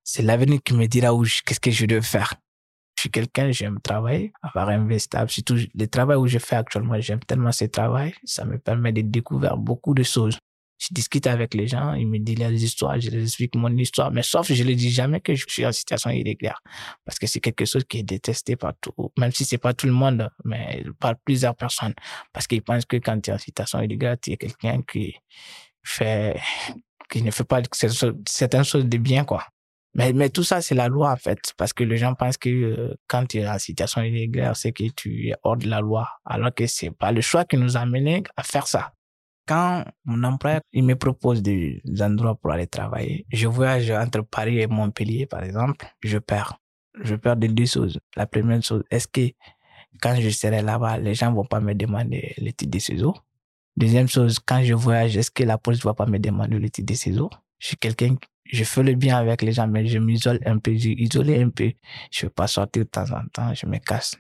c'est 0.04 0.21
l'avenir 0.21 0.60
qui 0.63 0.74
me 0.76 0.86
dira 0.86 1.10
qu'est-ce 1.45 1.60
que 1.60 1.71
je 1.71 1.86
dois 1.86 2.02
faire. 2.02 2.34
Je 2.95 3.02
suis 3.02 3.12
quelqu'un, 3.12 3.52
j'aime 3.52 3.80
travailler, 3.82 4.32
avoir 4.41 4.69
un 4.69 4.98
stable. 5.00 5.30
Surtout 5.30 5.58
le 5.74 5.88
travail 5.88 6.17
où 6.17 6.28
je 6.28 6.38
fais 6.38 6.56
actuellement, 6.56 7.00
j'aime 7.02 7.19
tellement 7.19 7.52
ce 7.52 7.65
travail. 7.65 8.13
Ça 8.24 8.45
me 8.45 8.58
permet 8.58 8.93
de 8.93 9.02
découvrir 9.02 9.58
beaucoup 9.58 9.93
de 9.93 10.04
choses 10.04 10.38
je 10.77 10.88
discute 10.91 11.27
avec 11.27 11.53
les 11.53 11.67
gens, 11.67 11.93
ils 11.93 12.07
me 12.07 12.19
disent 12.19 12.38
les 12.38 12.63
histoires, 12.63 12.99
je 12.99 13.09
les 13.09 13.23
explique 13.23 13.55
mon 13.55 13.75
histoire, 13.77 14.11
mais 14.11 14.23
sauf 14.23 14.51
je 14.51 14.63
ne 14.63 14.73
dis 14.73 14.91
jamais 14.91 15.21
que 15.21 15.33
je 15.33 15.45
suis 15.47 15.65
en 15.65 15.71
situation 15.71 16.09
irrégulière, 16.09 16.61
parce 17.05 17.17
que 17.17 17.27
c'est 17.27 17.39
quelque 17.39 17.65
chose 17.65 17.83
qui 17.88 17.99
est 17.99 18.03
détesté 18.03 18.55
par 18.55 18.73
tout, 18.79 18.93
même 19.17 19.31
si 19.31 19.45
c'est 19.45 19.57
pas 19.57 19.73
tout 19.73 19.88
le 19.88 19.93
monde, 19.93 20.29
mais 20.43 20.83
par 20.99 21.15
plusieurs 21.23 21.55
personnes, 21.55 21.93
parce 22.33 22.47
qu'ils 22.47 22.61
pensent 22.61 22.85
que 22.85 22.97
quand 22.97 23.19
tu 23.21 23.29
es 23.29 23.33
en 23.33 23.38
situation 23.38 23.79
irrégulière, 23.79 24.17
tu 24.21 24.31
es 24.31 24.38
quelqu'un 24.38 24.81
qui 24.81 25.15
fait, 25.83 26.39
qui 27.09 27.21
ne 27.21 27.31
fait 27.31 27.43
pas 27.43 27.61
certaines 28.27 28.65
choses 28.65 28.85
de 28.85 28.97
bien, 28.97 29.23
quoi. 29.23 29.45
Mais, 29.95 30.11
mais 30.11 30.29
tout 30.29 30.43
ça, 30.43 30.61
c'est 30.61 30.75
la 30.75 30.89
loi, 30.89 31.11
en 31.11 31.15
fait, 31.15 31.53
parce 31.55 31.71
que 31.71 31.85
les 31.85 31.95
gens 31.95 32.15
pensent 32.15 32.38
que 32.38 32.49
euh, 32.49 32.93
quand 33.07 33.25
tu 33.27 33.38
es 33.38 33.47
en 33.47 33.57
situation 33.57 34.01
irrégulière, 34.01 34.53
c'est 34.57 34.73
que 34.73 34.83
tu 34.93 35.29
es 35.29 35.35
hors 35.43 35.55
de 35.55 35.69
la 35.69 35.79
loi, 35.79 36.09
alors 36.25 36.53
que 36.53 36.67
c'est 36.67 36.91
pas 36.91 37.13
le 37.13 37.21
choix 37.21 37.45
qui 37.45 37.55
nous 37.55 37.77
a 37.77 37.85
menés 37.85 38.21
à 38.35 38.43
faire 38.43 38.67
ça. 38.67 38.91
Quand 39.47 39.86
mon 40.05 40.23
employeur 40.23 40.62
il 40.73 40.84
me 40.84 40.95
propose 40.95 41.41
des 41.43 41.81
endroits 42.01 42.36
pour 42.36 42.51
aller 42.51 42.67
travailler, 42.67 43.25
je 43.31 43.47
voyage 43.47 43.91
entre 43.91 44.21
Paris 44.21 44.60
et 44.60 44.67
Montpellier, 44.67 45.27
par 45.27 45.43
exemple, 45.43 45.86
je 46.03 46.17
perds. 46.17 46.60
Je 47.01 47.15
perds 47.15 47.38
de 47.38 47.47
deux 47.47 47.65
choses. 47.65 47.99
La 48.15 48.25
première 48.25 48.63
chose, 48.63 48.84
est-ce 48.89 49.08
que 49.08 49.31
quand 50.01 50.15
je 50.19 50.29
serai 50.29 50.62
là-bas, 50.62 50.97
les 50.97 51.13
gens 51.13 51.31
vont 51.34 51.45
pas 51.45 51.60
me 51.60 51.73
demander 51.73 52.34
le 52.38 52.51
titre 52.51 52.71
de 52.71 52.79
séjour? 52.79 53.23
Deuxième 53.77 54.08
chose, 54.08 54.39
quand 54.39 54.63
je 54.63 54.73
voyage, 54.73 55.17
est-ce 55.17 55.31
que 55.31 55.43
la 55.43 55.58
police 55.58 55.84
va 55.84 55.93
pas 55.93 56.05
me 56.05 56.17
demander 56.17 56.58
le 56.58 56.69
titre 56.69 56.91
de 56.91 56.97
séjour? 56.97 57.29
Je 57.60 57.67
suis 57.67 57.77
quelqu'un, 57.77 58.15
je 58.45 58.63
fais 58.63 58.84
le 58.84 58.93
bien 58.95 59.17
avec 59.17 59.41
les 59.41 59.51
gens, 59.51 59.67
mais 59.67 59.86
je 59.86 59.99
m'isole 59.99 60.39
un 60.45 60.58
peu, 60.60 60.73
j'ai 60.75 60.99
isolé 61.01 61.41
un 61.41 61.49
peu. 61.49 61.71
Je 62.12 62.25
veux 62.25 62.29
pas 62.31 62.47
sortir 62.47 62.84
de 62.84 62.89
temps 62.89 63.12
en 63.12 63.25
temps, 63.34 63.53
je 63.53 63.65
me 63.65 63.77
casse. 63.77 64.15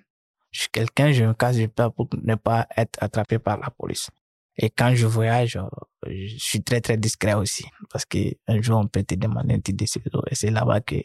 Je 0.51 0.61
suis 0.61 0.69
quelqu'un, 0.69 1.11
je 1.11 1.23
me 1.23 1.33
casse, 1.33 1.57
je 1.57 1.65
peur 1.65 1.93
pour 1.93 2.09
ne 2.21 2.35
pas 2.35 2.67
être 2.75 2.97
attrapé 3.01 3.39
par 3.39 3.59
la 3.59 3.69
police. 3.69 4.09
Et 4.57 4.69
quand 4.69 4.95
je 4.95 5.05
voyage, 5.05 5.57
euh, 5.57 6.09
je 6.09 6.37
suis 6.37 6.63
très, 6.63 6.81
très 6.81 6.97
discret 6.97 7.33
aussi. 7.33 7.65
Parce 7.89 8.05
que 8.05 8.17
un 8.47 8.61
jour, 8.61 8.79
on 8.79 8.87
peut 8.87 9.03
te 9.03 9.15
demander 9.15 9.55
un 9.55 9.59
titre 9.59 9.83
de 9.83 9.85
séjour 9.85 10.23
et 10.29 10.35
c'est 10.35 10.51
là-bas 10.51 10.81
que 10.81 10.95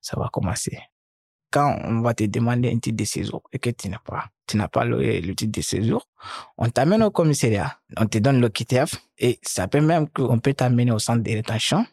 ça 0.00 0.18
va 0.18 0.28
commencer. 0.32 0.78
Quand 1.50 1.78
on 1.84 2.00
va 2.00 2.14
te 2.14 2.24
demander 2.24 2.70
un 2.70 2.78
titre 2.78 2.96
de 2.96 3.04
séjour 3.04 3.42
et 3.52 3.58
que 3.58 3.70
tu 3.70 3.88
n'as 3.88 3.98
pas, 3.98 4.26
tu 4.46 4.56
n'as 4.56 4.68
pas 4.68 4.84
le, 4.84 5.20
le, 5.20 5.34
titre 5.34 5.52
de 5.52 5.60
séjour, 5.62 6.08
on 6.58 6.68
t'amène 6.68 7.02
au 7.02 7.10
commissariat, 7.10 7.78
on 7.96 8.06
te 8.06 8.18
donne 8.18 8.40
le 8.40 8.48
QTF 8.48 8.96
et 9.18 9.38
ça 9.42 9.68
peut 9.68 9.80
même 9.80 10.08
qu'on 10.08 10.38
peut 10.38 10.54
t'amener 10.54 10.90
au 10.90 10.98
centre 10.98 11.22
de 11.22 11.30
rétention, 11.30 11.86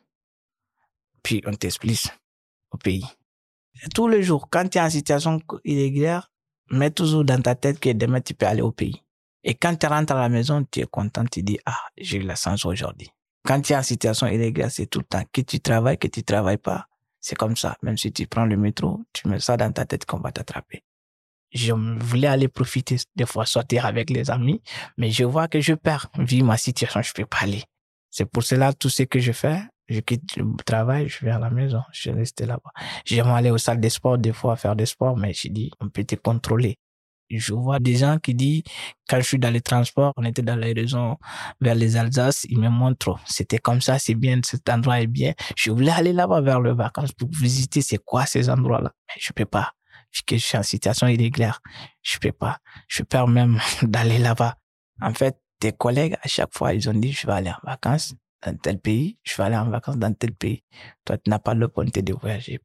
puis 1.21 1.41
on 1.45 1.53
t'explique 1.53 2.07
au 2.71 2.77
pays. 2.77 3.05
Tous 3.93 4.07
les 4.07 4.23
jours, 4.23 4.49
quand 4.49 4.67
tu 4.67 4.77
es 4.77 4.81
en 4.81 4.89
situation 4.89 5.39
irrégulière, 5.63 6.31
mets 6.71 6.91
toujours 6.91 7.23
dans 7.23 7.41
ta 7.41 7.55
tête 7.55 7.79
que 7.79 7.91
demain 7.91 8.21
tu 8.21 8.33
peux 8.33 8.47
aller 8.47 8.61
au 8.61 8.71
pays. 8.71 9.02
Et 9.43 9.56
quand 9.56 9.75
tu 9.75 9.88
rentres 9.88 10.13
à 10.13 10.21
la 10.21 10.29
maison, 10.29 10.65
tu 10.69 10.82
es 10.82 10.86
content, 10.86 11.25
tu 11.25 11.43
dis, 11.43 11.60
ah, 11.65 11.79
j'ai 11.97 12.17
eu 12.17 12.21
la 12.21 12.36
chance 12.36 12.65
aujourd'hui. 12.65 13.10
Quand 13.45 13.60
tu 13.62 13.73
es 13.73 13.75
en 13.75 13.84
situation 13.84 14.27
irrégulière, 14.27 14.71
c'est 14.71 14.86
tout 14.86 14.99
le 14.99 15.06
temps. 15.06 15.23
Que 15.32 15.41
tu 15.41 15.60
travailles, 15.60 15.97
que 15.97 16.08
tu 16.08 16.23
travailles 16.23 16.58
pas. 16.58 16.88
C'est 17.19 17.36
comme 17.36 17.58
ça. 17.58 17.77
Même 17.82 17.97
si 17.97 18.12
tu 18.12 18.25
prends 18.25 18.45
le 18.45 18.56
métro, 18.56 19.01
tu 19.12 19.27
mets 19.27 19.39
ça 19.39 19.58
dans 19.58 19.71
ta 19.71 19.86
tête 19.86 20.06
qu'on 20.06 20.19
va 20.19 20.32
t'attraper. 20.32 20.84
Je 21.51 21.73
voulais 21.73 22.27
aller 22.27 22.47
profiter, 22.47 22.97
des 23.15 23.25
fois 23.25 23.45
sortir 23.45 23.86
avec 23.86 24.10
les 24.10 24.32
amis, 24.32 24.62
mais 24.97 25.12
je 25.12 25.23
vois 25.23 25.47
que 25.47 25.60
je 25.60 25.73
perds. 25.73 26.10
Vu 26.17 26.41
ma 26.41 26.58
situation, 26.58 27.01
je 27.01 27.13
peux 27.13 27.25
pas 27.25 27.39
aller. 27.41 27.63
C'est 28.10 28.25
pour 28.25 28.43
cela, 28.43 28.73
tout 28.73 28.89
ce 28.89 29.03
que 29.03 29.19
je 29.19 29.32
fais, 29.32 29.62
je 29.88 29.99
quitte 29.99 30.38
le 30.38 30.45
travail, 30.65 31.10
je 31.10 31.25
viens 31.25 31.36
à 31.36 31.39
la 31.39 31.49
maison, 31.49 31.82
je 31.91 32.10
reste 32.12 32.41
là-bas. 32.41 32.71
J'aime 33.06 33.27
aller 33.27 33.51
aux 33.51 33.58
salles 33.58 33.82
de 33.82 33.89
sport, 33.89 34.17
des 34.17 34.34
fois, 34.34 34.56
faire 34.56 34.75
des 34.75 34.86
sports, 34.86 35.17
mais 35.17 35.34
je 35.34 35.49
dis, 35.49 35.71
on 35.79 35.89
peut 35.89 36.03
te 36.03 36.15
contrôler. 36.15 36.77
Je 37.39 37.53
vois 37.53 37.79
des 37.79 37.95
gens 37.95 38.17
qui 38.19 38.33
disent, 38.33 38.63
quand 39.07 39.17
je 39.17 39.23
suis 39.23 39.39
dans 39.39 39.51
les 39.51 39.61
transports, 39.61 40.13
on 40.17 40.23
était 40.23 40.41
dans 40.41 40.55
les 40.55 40.73
raisons 40.73 41.17
vers 41.61 41.75
les 41.75 41.97
Alsaces, 41.97 42.45
ils 42.49 42.59
me 42.59 42.69
montrent, 42.69 43.19
c'était 43.25 43.57
comme 43.57 43.81
ça, 43.81 43.99
c'est 43.99 44.15
bien, 44.15 44.39
cet 44.43 44.69
endroit 44.69 45.01
est 45.01 45.07
bien. 45.07 45.33
Je 45.55 45.71
voulais 45.71 45.91
aller 45.91 46.13
là-bas 46.13 46.41
vers 46.41 46.61
les 46.61 46.73
vacances 46.73 47.11
pour 47.11 47.29
visiter 47.29 47.81
c'est 47.81 47.97
quoi 47.97 48.25
ces 48.25 48.49
endroits-là. 48.49 48.91
Mais 49.07 49.21
je 49.21 49.31
peux 49.33 49.45
pas. 49.45 49.73
Je 50.11 50.37
suis 50.37 50.57
en 50.57 50.63
situation 50.63 51.07
irrégulière. 51.07 51.59
Je 52.01 52.17
peux 52.19 52.31
pas. 52.31 52.59
Je 52.87 53.03
peur 53.03 53.27
même 53.27 53.59
d'aller 53.81 54.19
là-bas. 54.19 54.57
En 55.01 55.13
fait, 55.13 55.37
tes 55.59 55.71
collègues, 55.71 56.15
à 56.21 56.27
chaque 56.27 56.53
fois, 56.53 56.73
ils 56.73 56.87
ont 56.89 56.93
dit, 56.93 57.11
je 57.11 57.25
vais 57.25 57.33
aller 57.33 57.49
en 57.49 57.59
vacances 57.65 58.15
dans 58.45 58.55
tel 58.57 58.79
pays, 58.79 59.17
je 59.23 59.35
vais 59.37 59.43
aller 59.43 59.55
en 59.55 59.69
vacances 59.69 59.97
dans 59.97 60.13
tel 60.13 60.33
pays. 60.33 60.63
Toi, 61.05 61.17
tu 61.17 61.29
n'as 61.29 61.39
pas 61.39 61.53
l'opportunité 61.53 62.01
de 62.01 62.13
voyager. 62.13 62.59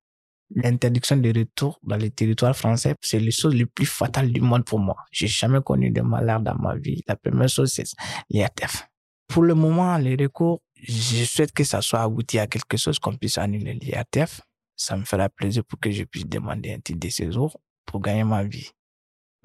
L'interdiction 0.55 1.17
de 1.17 1.29
retour 1.39 1.79
dans 1.83 1.97
les 1.97 2.11
territoires 2.11 2.57
français, 2.57 2.95
c'est 3.03 3.21
les 3.21 3.31
choses 3.31 3.55
les 3.55 3.67
plus 3.67 3.85
fatales 3.87 4.33
du 4.33 4.41
monde 4.41 4.65
pour 4.65 4.79
moi. 4.79 4.97
J'ai 5.13 5.27
jamais 5.27 5.61
connu 5.61 5.91
de 5.91 6.01
malheur 6.01 6.41
dans 6.41 6.55
ma 6.55 6.75
vie. 6.75 7.03
La 7.07 7.17
première 7.17 7.49
chose, 7.49 7.71
c'est 7.71 7.85
l'IATF. 8.31 8.89
Pour 9.27 9.43
le 9.43 9.55
moment, 9.55 9.99
les 9.99 10.17
recours, 10.17 10.63
je 10.75 11.25
souhaite 11.25 11.53
que 11.53 11.65
ça 11.65 11.83
soit 11.83 12.01
abouti 12.01 12.39
à 12.39 12.47
quelque 12.47 12.79
chose 12.79 12.99
qu'on 12.99 13.15
puisse 13.15 13.37
annuler 13.37 13.75
l'IATF. 13.75 14.41
Ça 14.75 14.97
me 14.97 15.05
fera 15.05 15.29
plaisir 15.29 15.65
pour 15.65 15.79
que 15.79 15.91
je 15.91 16.05
puisse 16.05 16.27
demander 16.27 16.73
un 16.73 16.81
titre 16.81 17.01
de 17.01 17.09
séjour 17.11 17.61
pour 17.85 18.01
gagner 18.01 18.25
ma 18.25 18.43
vie. 18.45 18.71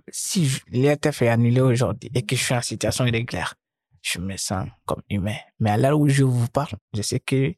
Si 0.09 0.49
l'IATF 0.69 1.21
est 1.23 1.29
annulé 1.29 1.59
aujourd'hui 1.59 2.09
et 2.13 2.21
que 2.21 2.35
je 2.35 2.43
suis 2.43 2.53
en 2.53 2.61
situation 2.61 3.05
irrégulière, 3.05 3.55
je 4.01 4.19
me 4.19 4.37
sens 4.37 4.67
comme 4.85 5.01
humain. 5.09 5.37
Mais 5.59 5.71
à 5.71 5.77
l'heure 5.77 5.99
où 5.99 6.07
je 6.07 6.23
vous 6.23 6.47
parle, 6.47 6.75
je 6.93 7.01
sais 7.01 7.19
que 7.19 7.53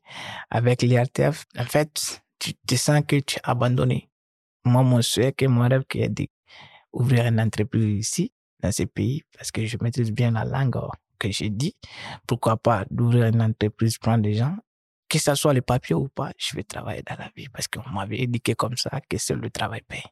avec 0.49 0.81
l'IATF, 0.83 1.45
en 1.57 1.65
fait, 1.65 2.23
tu 2.39 2.53
te 2.53 2.75
sens 2.75 3.01
que 3.07 3.17
tu 3.19 3.37
es 3.37 3.41
abandonné. 3.43 4.09
Moi, 4.65 4.83
mon 4.83 5.01
souhait, 5.01 5.31
que 5.31 5.45
mon 5.45 5.67
rêve, 5.67 5.83
qui 5.87 6.01
est 6.01 6.09
d'ouvrir 6.09 7.27
une 7.27 7.39
entreprise 7.39 7.99
ici, 7.99 8.31
dans 8.61 8.71
ce 8.71 8.83
pays, 8.83 9.23
parce 9.37 9.51
que 9.51 9.65
je 9.65 9.77
maîtrise 9.81 10.11
bien 10.11 10.31
la 10.31 10.45
langue 10.45 10.77
que 11.19 11.31
j'ai 11.31 11.49
dit. 11.49 11.75
Pourquoi 12.27 12.57
pas 12.57 12.85
d'ouvrir 12.89 13.25
une 13.25 13.41
entreprise, 13.41 13.97
prendre 13.97 14.23
des 14.23 14.33
gens, 14.33 14.55
que 15.07 15.19
ce 15.19 15.35
soit 15.35 15.53
les 15.53 15.61
papiers 15.61 15.95
ou 15.95 16.07
pas, 16.09 16.31
je 16.37 16.55
vais 16.55 16.63
travailler 16.63 17.03
dans 17.07 17.15
la 17.17 17.29
vie 17.35 17.47
parce 17.49 17.67
qu'on 17.67 17.87
m'avait 17.89 18.23
indiqué 18.23 18.55
comme 18.55 18.75
ça 18.75 18.99
que 19.07 19.17
seul 19.17 19.39
le 19.39 19.49
travail 19.49 19.81
paye. 19.87 20.03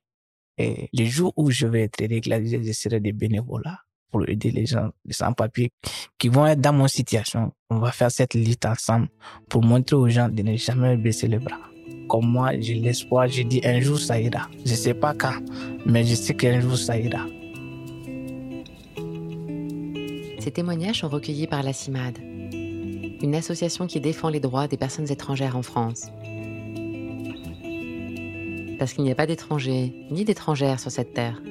Et 0.57 0.89
les 0.93 1.07
jours 1.07 1.33
où 1.36 1.49
je 1.49 1.65
vais 1.65 1.83
être 1.83 1.99
régularisé, 1.99 2.63
je 2.63 2.71
serai 2.71 2.99
des 2.99 3.12
bénévolats 3.12 3.79
pour 4.12 4.29
aider 4.29 4.51
les 4.51 4.67
gens, 4.67 4.91
sans-papiers 5.09 5.71
qui 6.19 6.29
vont 6.29 6.45
être 6.45 6.62
dans 6.62 6.73
mon 6.73 6.88
situation. 6.88 7.51
On 7.71 7.79
va 7.79 7.91
faire 7.91 8.12
cette 8.12 8.36
liste 8.36 8.65
ensemble 8.65 9.09
pour 9.49 9.63
montrer 9.63 9.95
aux 9.95 10.09
gens 10.09 10.29
de 10.29 10.43
ne 10.43 10.55
jamais 10.55 10.95
baisser 10.95 11.27
les 11.27 11.39
bras 11.39 11.72
comme 12.07 12.27
moi, 12.27 12.51
j'ai 12.59 12.75
l'espoir, 12.75 13.27
j'ai 13.27 13.43
dit 13.43 13.61
un 13.63 13.79
jour 13.79 13.99
ça 13.99 14.19
ira. 14.19 14.49
Je 14.65 14.71
ne 14.71 14.75
sais 14.75 14.93
pas 14.93 15.13
quand, 15.13 15.39
mais 15.85 16.03
je 16.03 16.15
sais 16.15 16.33
qu'un 16.33 16.59
jour 16.59 16.77
ça 16.77 16.97
ira. 16.97 17.25
Ces 20.39 20.51
témoignages 20.51 20.99
sont 20.99 21.09
recueillis 21.09 21.47
par 21.47 21.63
la 21.63 21.71
CIMAD, 21.71 22.19
une 23.21 23.35
association 23.35 23.87
qui 23.87 24.01
défend 24.01 24.29
les 24.29 24.41
droits 24.41 24.67
des 24.67 24.77
personnes 24.77 25.09
étrangères 25.09 25.55
en 25.55 25.61
France. 25.61 26.07
Parce 28.77 28.93
qu'il 28.93 29.05
n'y 29.05 29.11
a 29.11 29.15
pas 29.15 29.25
d'étrangers 29.25 29.93
ni 30.11 30.25
d'étrangères 30.25 30.79
sur 30.79 30.91
cette 30.91 31.13
terre. 31.13 31.41